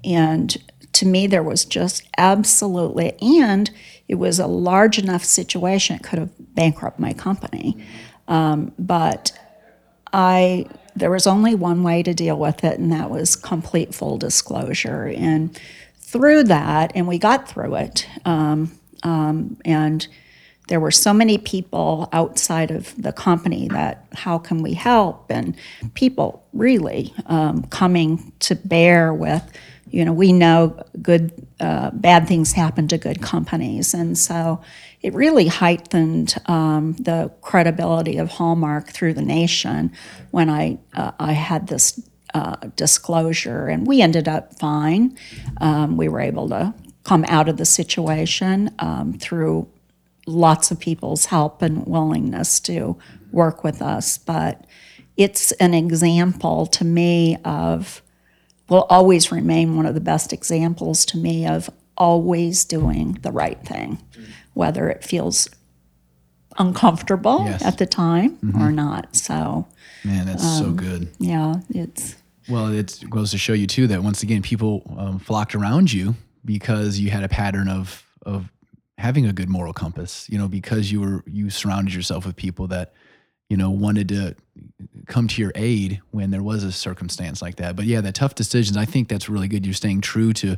And 0.05 0.57
to 0.93 1.07
me, 1.07 1.27
there 1.27 1.43
was 1.43 1.65
just 1.65 2.09
absolutely, 2.17 3.13
and 3.21 3.71
it 4.09 4.17
was 4.17 4.39
a 4.39 4.47
large 4.47 4.99
enough 4.99 5.25
situation, 5.25 5.97
it 5.97 6.03
could 6.03 6.19
have 6.19 6.31
bankrupted 6.55 7.01
my 7.01 7.13
company. 7.13 7.77
Um, 8.29 8.73
but 8.79 9.33
I, 10.13 10.67
there 10.97 11.11
was 11.11 11.27
only 11.27 11.55
one 11.55 11.83
way 11.83 12.03
to 12.03 12.15
deal 12.15 12.39
with 12.39 12.65
it, 12.65 12.79
and 12.79 12.93
that 12.93 13.11
was 13.11 13.37
complete 13.37 13.95
full 13.95 14.19
disclosure. 14.19 15.13
And 15.17 15.59
through 15.99 16.45
that, 16.45 16.93
and 16.95 17.07
we 17.07 17.19
got 17.19 17.49
through 17.49 17.77
it, 17.77 18.09
um, 18.25 18.73
um, 19.03 19.57
and 19.65 20.07
there 20.71 20.81
were 20.81 20.93
so 20.93 21.13
many 21.13 21.37
people 21.37 22.09
outside 22.13 22.71
of 22.71 22.95
the 23.01 23.13
company 23.13 23.69
that 23.69 24.07
how 24.13 24.39
can 24.39 24.63
we 24.63 24.73
help? 24.73 25.27
And 25.29 25.57
people 25.95 26.47
really 26.53 27.13
um, 27.27 27.65
coming 27.65 28.33
to 28.41 28.55
bear 28.55 29.13
with 29.13 29.43
you 29.91 30.05
know 30.05 30.13
we 30.13 30.33
know 30.33 30.81
good 31.03 31.33
uh, 31.59 31.91
bad 31.91 32.29
things 32.29 32.53
happen 32.53 32.89
to 32.89 32.99
good 32.99 33.21
companies. 33.21 33.93
And 33.93 34.17
so 34.17 34.61
it 35.03 35.13
really 35.13 35.49
heightened 35.49 36.37
um, 36.47 36.95
the 36.95 37.33
credibility 37.43 38.17
of 38.19 38.31
hallmark 38.31 38.91
through 38.91 39.15
the 39.15 39.23
nation 39.23 39.93
when 40.31 40.49
i 40.49 40.79
uh, 40.95 41.11
i 41.19 41.33
had 41.33 41.67
this 41.67 42.01
uh, 42.35 42.57
disclosure. 42.77 43.67
And 43.67 43.89
we 43.89 44.01
ended 44.01 44.29
up 44.29 44.57
fine. 44.61 45.19
Um, 45.61 45.97
we 45.97 46.09
were 46.09 46.21
able 46.21 46.49
to 46.51 46.73
come 47.03 47.25
out 47.27 47.49
of 47.49 47.57
the 47.57 47.65
situation 47.65 48.73
um, 48.79 49.15
through 49.15 49.69
lots 50.27 50.71
of 50.71 50.79
people's 50.81 51.27
help 51.27 51.63
and 51.63 51.87
willingness 51.87 52.61
to 52.61 52.97
work 53.33 53.65
with 53.65 53.81
us. 53.83 54.19
But 54.19 54.65
it's 55.17 55.53
an 55.53 55.75
example 55.75 56.67
to 56.67 56.85
me 56.85 57.37
of, 57.45 58.03
will 58.69 58.87
always 58.91 59.33
remain 59.33 59.77
one 59.77 59.87
of 59.87 59.95
the 59.95 60.01
best 60.01 60.33
examples 60.33 61.05
to 61.07 61.19
me 61.19 61.47
of 61.47 61.69
always 61.97 62.65
doing 62.65 63.19
the 63.23 63.33
right 63.33 63.61
thing, 63.67 63.99
whether 64.55 64.89
it 64.89 65.05
feels 65.05 65.49
uncomfortable 66.59 67.43
Yes. 67.45 67.63
at 67.63 67.79
the 67.79 67.87
time 67.87 68.39
or 68.59 68.71
not. 68.73 69.15
So, 69.17 69.67
Man, 70.05 70.27
that's 70.27 70.59
so 70.59 70.71
good. 70.73 71.09
yeah, 71.19 71.57
it's. 71.71 72.17
Well, 72.49 72.73
it 72.73 72.99
goes 73.09 73.31
to 73.31 73.39
show 73.39 73.53
you 73.53 73.67
too 73.69 73.87
that 73.89 74.03
once 74.03 74.23
again, 74.23 74.43
people 74.43 74.83
um, 74.99 75.19
flocked 75.21 75.55
around 75.55 75.93
you 75.93 76.17
because 76.45 76.99
you 76.99 77.11
had 77.11 77.23
a 77.23 77.29
pattern 77.29 77.69
of 77.69 78.05
of 78.27 78.49
having 79.01 79.27
a 79.27 79.33
good 79.33 79.49
moral 79.49 79.73
compass. 79.73 80.29
You 80.31 80.39
know, 80.39 80.49
because 80.49 80.93
you 80.93 81.01
were 81.01 81.25
you 81.27 81.51
surrounded 81.51 81.95
yourself 81.95 82.27
with 82.27 82.37
people 82.37 82.69
that 82.69 82.93
you 83.49 83.57
know 83.57 83.71
wanted 83.71 84.09
to 84.11 84.37
come 85.07 85.27
to 85.29 85.43
your 85.43 85.53
aid 85.55 86.01
when 86.11 86.31
there 86.31 86.43
was 86.43 86.63
a 86.63 86.73
circumstance 86.73 87.43
like 87.43 87.57
that. 87.57 87.77
But 87.77 87.87
yeah, 87.87 88.01
the 88.01 88.13
tough 88.13 88.35
decisions. 88.35 88.77
I 88.77 88.85
think 88.85 89.09
that's 89.09 89.29
really 89.29 89.49
good. 89.49 89.67
You're 89.67 89.75
staying 89.75 90.03
true 90.03 90.33
to 90.35 90.57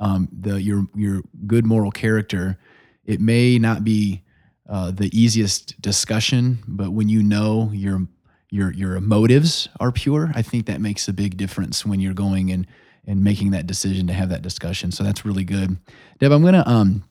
um, 0.00 0.28
the 0.32 0.60
your 0.60 0.86
your 0.94 1.22
good 1.46 1.64
moral 1.66 1.90
character. 1.90 2.58
It 3.04 3.20
may 3.20 3.58
not 3.58 3.84
be 3.84 4.22
uh, 4.68 4.90
the 4.90 5.10
easiest 5.18 5.80
discussion, 5.80 6.58
but 6.66 6.90
when 6.90 7.08
you 7.08 7.22
know 7.22 7.70
your 7.72 8.06
your 8.50 8.72
your 8.72 9.00
motives 9.00 9.68
are 9.80 9.92
pure, 9.92 10.32
I 10.34 10.42
think 10.42 10.66
that 10.66 10.80
makes 10.80 11.08
a 11.08 11.12
big 11.12 11.36
difference 11.36 11.84
when 11.84 12.00
you're 12.00 12.14
going 12.14 12.50
and 12.50 12.66
and 13.06 13.22
making 13.22 13.50
that 13.50 13.66
decision 13.66 14.06
to 14.06 14.12
have 14.12 14.30
that 14.30 14.42
discussion. 14.42 14.90
So 14.90 15.04
that's 15.04 15.24
really 15.24 15.44
good. 15.44 15.76
Deb, 16.18 16.32
I'm 16.32 16.42
gonna 16.42 16.64
um 16.66 17.04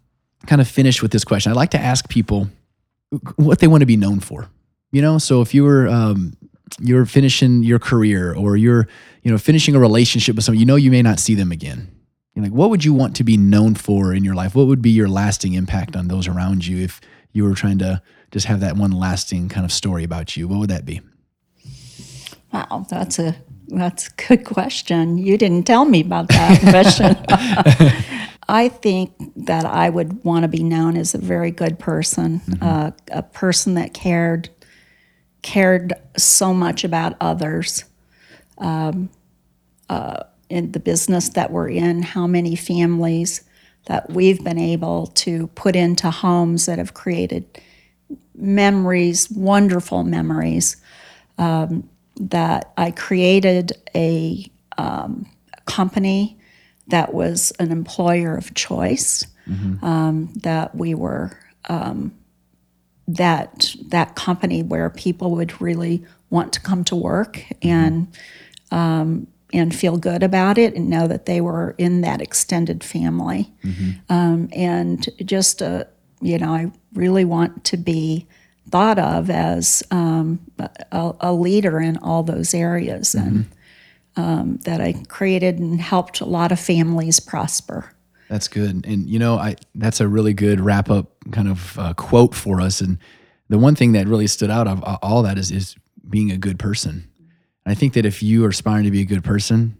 kind 0.45 0.61
of 0.61 0.67
finish 0.67 1.01
with 1.01 1.11
this 1.11 1.23
question. 1.23 1.51
I'd 1.51 1.55
like 1.55 1.71
to 1.71 1.79
ask 1.79 2.09
people 2.09 2.49
what 3.35 3.59
they 3.59 3.67
want 3.67 3.81
to 3.81 3.85
be 3.85 3.97
known 3.97 4.19
for. 4.19 4.49
You 4.91 5.01
know, 5.01 5.17
so 5.17 5.41
if 5.41 5.53
you 5.53 5.63
were 5.63 5.87
um, 5.87 6.33
you're 6.79 7.05
finishing 7.05 7.63
your 7.63 7.79
career 7.79 8.35
or 8.35 8.55
you're 8.55 8.87
you 9.23 9.31
know 9.31 9.37
finishing 9.37 9.75
a 9.75 9.79
relationship 9.79 10.35
with 10.35 10.45
someone, 10.45 10.59
you 10.59 10.65
know 10.65 10.75
you 10.75 10.91
may 10.91 11.01
not 11.01 11.19
see 11.19 11.35
them 11.35 11.51
again. 11.51 11.89
You're 12.35 12.43
like, 12.43 12.53
what 12.53 12.69
would 12.69 12.83
you 12.83 12.93
want 12.93 13.15
to 13.17 13.23
be 13.23 13.37
known 13.37 13.75
for 13.75 14.13
in 14.13 14.23
your 14.23 14.33
life? 14.33 14.55
What 14.55 14.67
would 14.67 14.81
be 14.81 14.89
your 14.89 15.07
lasting 15.07 15.53
impact 15.53 15.95
on 15.95 16.07
those 16.07 16.27
around 16.27 16.65
you 16.65 16.83
if 16.83 16.99
you 17.31 17.43
were 17.43 17.53
trying 17.53 17.77
to 17.79 18.01
just 18.31 18.47
have 18.47 18.59
that 18.61 18.75
one 18.75 18.91
lasting 18.91 19.49
kind 19.49 19.65
of 19.65 19.71
story 19.71 20.03
about 20.03 20.35
you? 20.35 20.47
What 20.47 20.59
would 20.59 20.69
that 20.69 20.85
be? 20.85 21.01
Wow, 22.51 22.85
that's 22.89 23.19
a 23.19 23.35
that's 23.67 24.07
a 24.07 24.27
good 24.27 24.45
question. 24.45 25.17
You 25.17 25.37
didn't 25.37 25.63
tell 25.63 25.85
me 25.85 26.01
about 26.01 26.27
that 26.29 26.59
question. 26.61 27.15
I 28.47 28.69
think 28.69 29.13
that 29.35 29.65
I 29.65 29.89
would 29.89 30.23
want 30.23 30.43
to 30.43 30.47
be 30.47 30.63
known 30.63 30.97
as 30.97 31.15
a 31.15 31.17
very 31.17 31.51
good 31.51 31.79
person, 31.79 32.41
uh, 32.61 32.91
a 33.11 33.23
person 33.23 33.75
that 33.75 33.93
cared 33.93 34.49
cared 35.41 35.93
so 36.17 36.53
much 36.53 36.83
about 36.83 37.15
others. 37.19 37.83
Um, 38.57 39.09
uh, 39.89 40.23
in 40.49 40.71
the 40.71 40.79
business 40.79 41.29
that 41.29 41.51
we're 41.51 41.69
in, 41.69 42.03
how 42.03 42.27
many 42.27 42.55
families 42.55 43.43
that 43.87 44.09
we've 44.11 44.43
been 44.43 44.59
able 44.59 45.07
to 45.07 45.47
put 45.47 45.75
into 45.75 46.11
homes 46.11 46.67
that 46.67 46.77
have 46.77 46.93
created 46.93 47.45
memories, 48.35 49.29
wonderful 49.31 50.03
memories 50.03 50.77
that 52.17 52.71
I 52.77 52.91
created 52.91 53.73
a 53.95 54.45
um, 54.77 55.25
company 55.65 56.37
that 56.87 57.13
was 57.13 57.51
an 57.59 57.71
employer 57.71 58.35
of 58.35 58.53
choice. 58.53 59.25
Um, 59.83 60.29
that 60.35 60.73
we 60.73 60.93
were 60.93 61.37
um, 61.67 62.13
that 63.07 63.75
that 63.89 64.15
company 64.15 64.63
where 64.63 64.89
people 64.89 65.31
would 65.31 65.61
really 65.61 66.05
want 66.29 66.53
to 66.53 66.61
come 66.61 66.83
to 66.85 66.95
work 66.95 67.43
and 67.61 68.07
um, 68.71 69.27
and 69.51 69.75
feel 69.75 69.97
good 69.97 70.23
about 70.23 70.57
it 70.57 70.75
and 70.75 70.89
know 70.89 71.07
that 71.07 71.25
they 71.25 71.41
were 71.41 71.75
in 71.77 72.01
that 72.01 72.21
extended 72.21 72.83
family. 72.83 73.51
Um, 74.09 74.49
and 74.53 75.07
just 75.25 75.61
uh, 75.61 75.83
you 76.21 76.37
know, 76.37 76.53
I 76.53 76.71
really 76.93 77.25
want 77.25 77.65
to 77.65 77.77
be 77.77 78.25
thought 78.69 78.97
of 78.97 79.29
as 79.29 79.83
um, 79.91 80.39
a, 80.91 81.13
a 81.19 81.33
leader 81.33 81.79
in 81.81 81.97
all 81.97 82.23
those 82.23 82.53
areas 82.53 83.13
and 83.13 83.45
um, 84.15 84.57
that 84.63 84.81
I 84.81 84.93
created 85.07 85.59
and 85.59 85.79
helped 85.79 86.21
a 86.21 86.25
lot 86.25 86.51
of 86.51 86.59
families 86.59 87.19
prosper. 87.19 87.91
That's 88.29 88.47
good. 88.47 88.85
And 88.85 89.07
you 89.07 89.19
know, 89.19 89.35
I 89.35 89.55
that's 89.75 89.99
a 89.99 90.07
really 90.07 90.33
good 90.33 90.59
wrap 90.59 90.89
up 90.89 91.11
kind 91.31 91.47
of 91.47 91.77
uh, 91.77 91.93
quote 91.93 92.33
for 92.33 92.61
us. 92.61 92.81
And 92.81 92.97
the 93.49 93.59
one 93.59 93.75
thing 93.75 93.91
that 93.93 94.07
really 94.07 94.27
stood 94.27 94.49
out 94.49 94.67
of 94.67 94.83
uh, 94.83 94.97
all 95.01 95.23
that 95.23 95.37
is 95.37 95.51
is 95.51 95.75
being 96.09 96.31
a 96.31 96.37
good 96.37 96.57
person. 96.59 97.07
And 97.65 97.71
I 97.71 97.75
think 97.75 97.93
that 97.93 98.05
if 98.05 98.23
you 98.23 98.45
are 98.45 98.49
aspiring 98.49 98.85
to 98.85 98.91
be 98.91 99.01
a 99.01 99.05
good 99.05 99.23
person, 99.23 99.77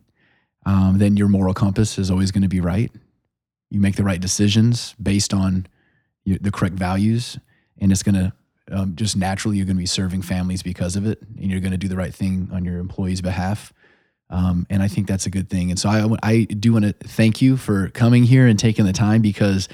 um, 0.66 0.98
then 0.98 1.18
your 1.18 1.28
moral 1.28 1.54
compass 1.54 1.98
is 1.98 2.10
always 2.10 2.32
going 2.32 2.44
to 2.44 2.48
be 2.48 2.62
right. 2.62 2.92
You 3.70 3.80
make 3.80 3.96
the 3.96 4.04
right 4.04 4.22
decisions 4.22 4.94
based 5.02 5.34
on 5.34 5.68
your, 6.24 6.38
the 6.40 6.52
correct 6.52 6.76
values, 6.76 7.38
and 7.80 7.92
it's 7.92 8.04
going 8.04 8.16
to 8.16 8.34
um, 8.72 8.96
just 8.96 9.18
naturally 9.18 9.58
you're 9.58 9.66
going 9.66 9.76
to 9.76 9.82
be 9.82 9.86
serving 9.88 10.22
families 10.22 10.64
because 10.64 10.96
of 10.96 11.06
it, 11.06 11.22
and 11.38 11.52
you're 11.52 11.60
going 11.60 11.72
to 11.72 11.78
do 11.78 11.88
the 11.88 11.98
right 11.98 12.14
thing 12.14 12.50
on 12.54 12.64
your 12.64 12.78
employees' 12.78 13.22
behalf. 13.22 13.74
Um, 14.30 14.66
and 14.70 14.82
I 14.82 14.88
think 14.88 15.08
that's 15.08 15.26
a 15.26 15.30
good 15.30 15.50
thing. 15.50 15.70
And 15.70 15.80
so 15.80 15.90
I, 15.90 16.08
I 16.24 16.44
do 16.46 16.74
want 16.74 16.86
to 16.86 16.94
thank 16.94 17.42
you 17.42 17.56
for 17.56 17.90
coming 17.90 18.24
here 18.24 18.48
and 18.48 18.58
taking 18.58 18.86
the 18.86 18.94
time 18.94 19.22
because 19.22 19.70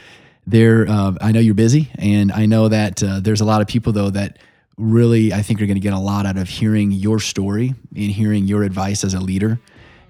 there, 0.46 0.88
uh, 0.90 1.14
I 1.22 1.32
know 1.32 1.40
you're 1.40 1.54
busy, 1.54 1.92
and 1.98 2.32
I 2.32 2.46
know 2.46 2.68
that 2.68 3.02
uh, 3.04 3.20
there's 3.20 3.42
a 3.42 3.46
lot 3.46 3.62
of 3.62 3.68
people 3.68 3.94
though 3.94 4.10
that 4.10 4.40
really 4.78 5.34
I 5.34 5.42
think 5.42 5.62
are 5.62 5.66
going 5.66 5.76
to 5.76 5.82
get 5.82 5.94
a 5.94 6.00
lot 6.00 6.26
out 6.26 6.38
of 6.38 6.50
hearing 6.50 6.92
your 6.92 7.20
story 7.20 7.76
and 7.96 8.12
hearing 8.12 8.48
your 8.48 8.64
advice 8.64 9.04
as 9.04 9.14
a 9.14 9.20
leader. 9.20 9.60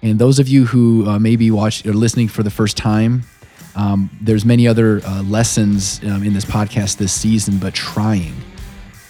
And 0.01 0.17
those 0.17 0.39
of 0.39 0.47
you 0.47 0.65
who 0.65 1.07
uh, 1.07 1.19
maybe 1.19 1.51
watch 1.51 1.85
or 1.85 1.93
listening 1.93 2.29
for 2.29 2.43
the 2.43 2.51
first 2.51 2.77
time, 2.77 3.23
um, 3.75 4.09
there's 4.21 4.45
many 4.45 4.67
other 4.67 5.01
uh, 5.03 5.23
lessons 5.23 6.01
um, 6.03 6.23
in 6.23 6.33
this 6.33 6.45
podcast 6.45 6.97
this 6.97 7.11
season, 7.11 7.57
but 7.57 7.73
trying, 7.73 8.35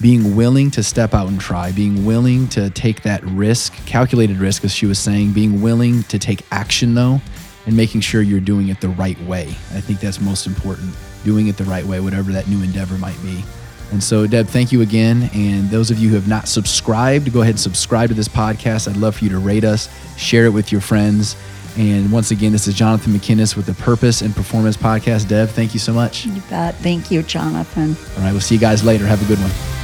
being 0.02 0.36
willing 0.36 0.72
to 0.72 0.84
step 0.84 1.14
out 1.14 1.28
and 1.28 1.39
try, 1.39 1.72
being 1.72 2.06
willing 2.06 2.47
to 2.50 2.70
take 2.70 3.02
that 3.04 3.24
risk, 3.26 3.74
calculated 3.86 4.38
risk, 4.38 4.64
as 4.64 4.74
she 4.74 4.86
was 4.86 4.97
saying, 4.97 5.34
being 5.34 5.62
willing 5.62 6.04
to 6.04 6.18
take 6.18 6.41
action 6.52 6.93
though, 6.95 7.22
and 7.66 7.76
making 7.76 8.02
sure 8.02 8.22
you're 8.22 8.39
doing 8.39 8.70
it 8.70 8.80
the 8.80 8.89
right 8.89 9.20
way. 9.24 9.47
I 9.74 9.82
think 9.82 10.00
that's 10.00 10.22
most 10.22 10.47
important, 10.47 10.95
doing 11.26 11.47
it 11.47 11.58
the 11.58 11.66
right 11.66 11.86
way, 11.86 12.00
whatever 12.00 12.32
that 12.32 12.47
new 12.47 12.64
endeavor 12.64 12.97
might 12.97 13.22
be. 13.22 13.43
And 13.91 14.02
so, 14.02 14.28
Deb, 14.28 14.47
thank 14.47 14.72
you 14.72 14.82
again. 14.82 15.30
And 15.34 15.70
those 15.70 15.89
of 15.89 15.97
you 15.97 16.10
who 16.10 16.16
have 16.16 16.28
not 16.28 16.47
subscribed, 16.47 17.34
go 17.34 17.41
ahead 17.41 17.56
and 17.56 17.60
subscribe 17.60 18.10
to 18.10 18.16
this 18.16 18.28
podcast. 18.28 18.88
I'd 18.88 18.97
love 18.97 19.18
for 19.18 19.24
you 19.24 19.32
to 19.32 19.39
rate 19.39 19.64
us, 19.64 19.89
share 20.16 20.45
it 20.45 20.54
with 20.54 20.72
your 20.72 20.82
friends. 20.82 21.36
And 21.78 22.12
once 22.12 22.32
again, 22.32 22.52
this 22.52 22.68
is 22.68 22.76
Jonathan 22.76 23.14
McKinnis 23.14 23.56
with 23.56 23.66
the 23.66 23.74
Purpose 23.74 24.22
and 24.22 24.36
Performance 24.36 24.78
Podcast. 24.78 25.28
Deb, 25.28 25.50
thank 25.50 25.74
you 25.74 25.80
so 25.80 25.93
much. 25.93 26.26
You 26.26 26.41
bet. 26.50 26.76
Thank 26.76 27.10
you, 27.10 27.24
Jonathan. 27.24 27.95
All 28.18 28.24
right, 28.24 28.32
we'll 28.32 28.41
see 28.41 28.56
you 28.56 28.62
guys 28.62 28.84
later. 28.84 29.08
Have 29.08 29.24
a 29.24 29.26
good 29.26 29.39
one. 29.39 29.79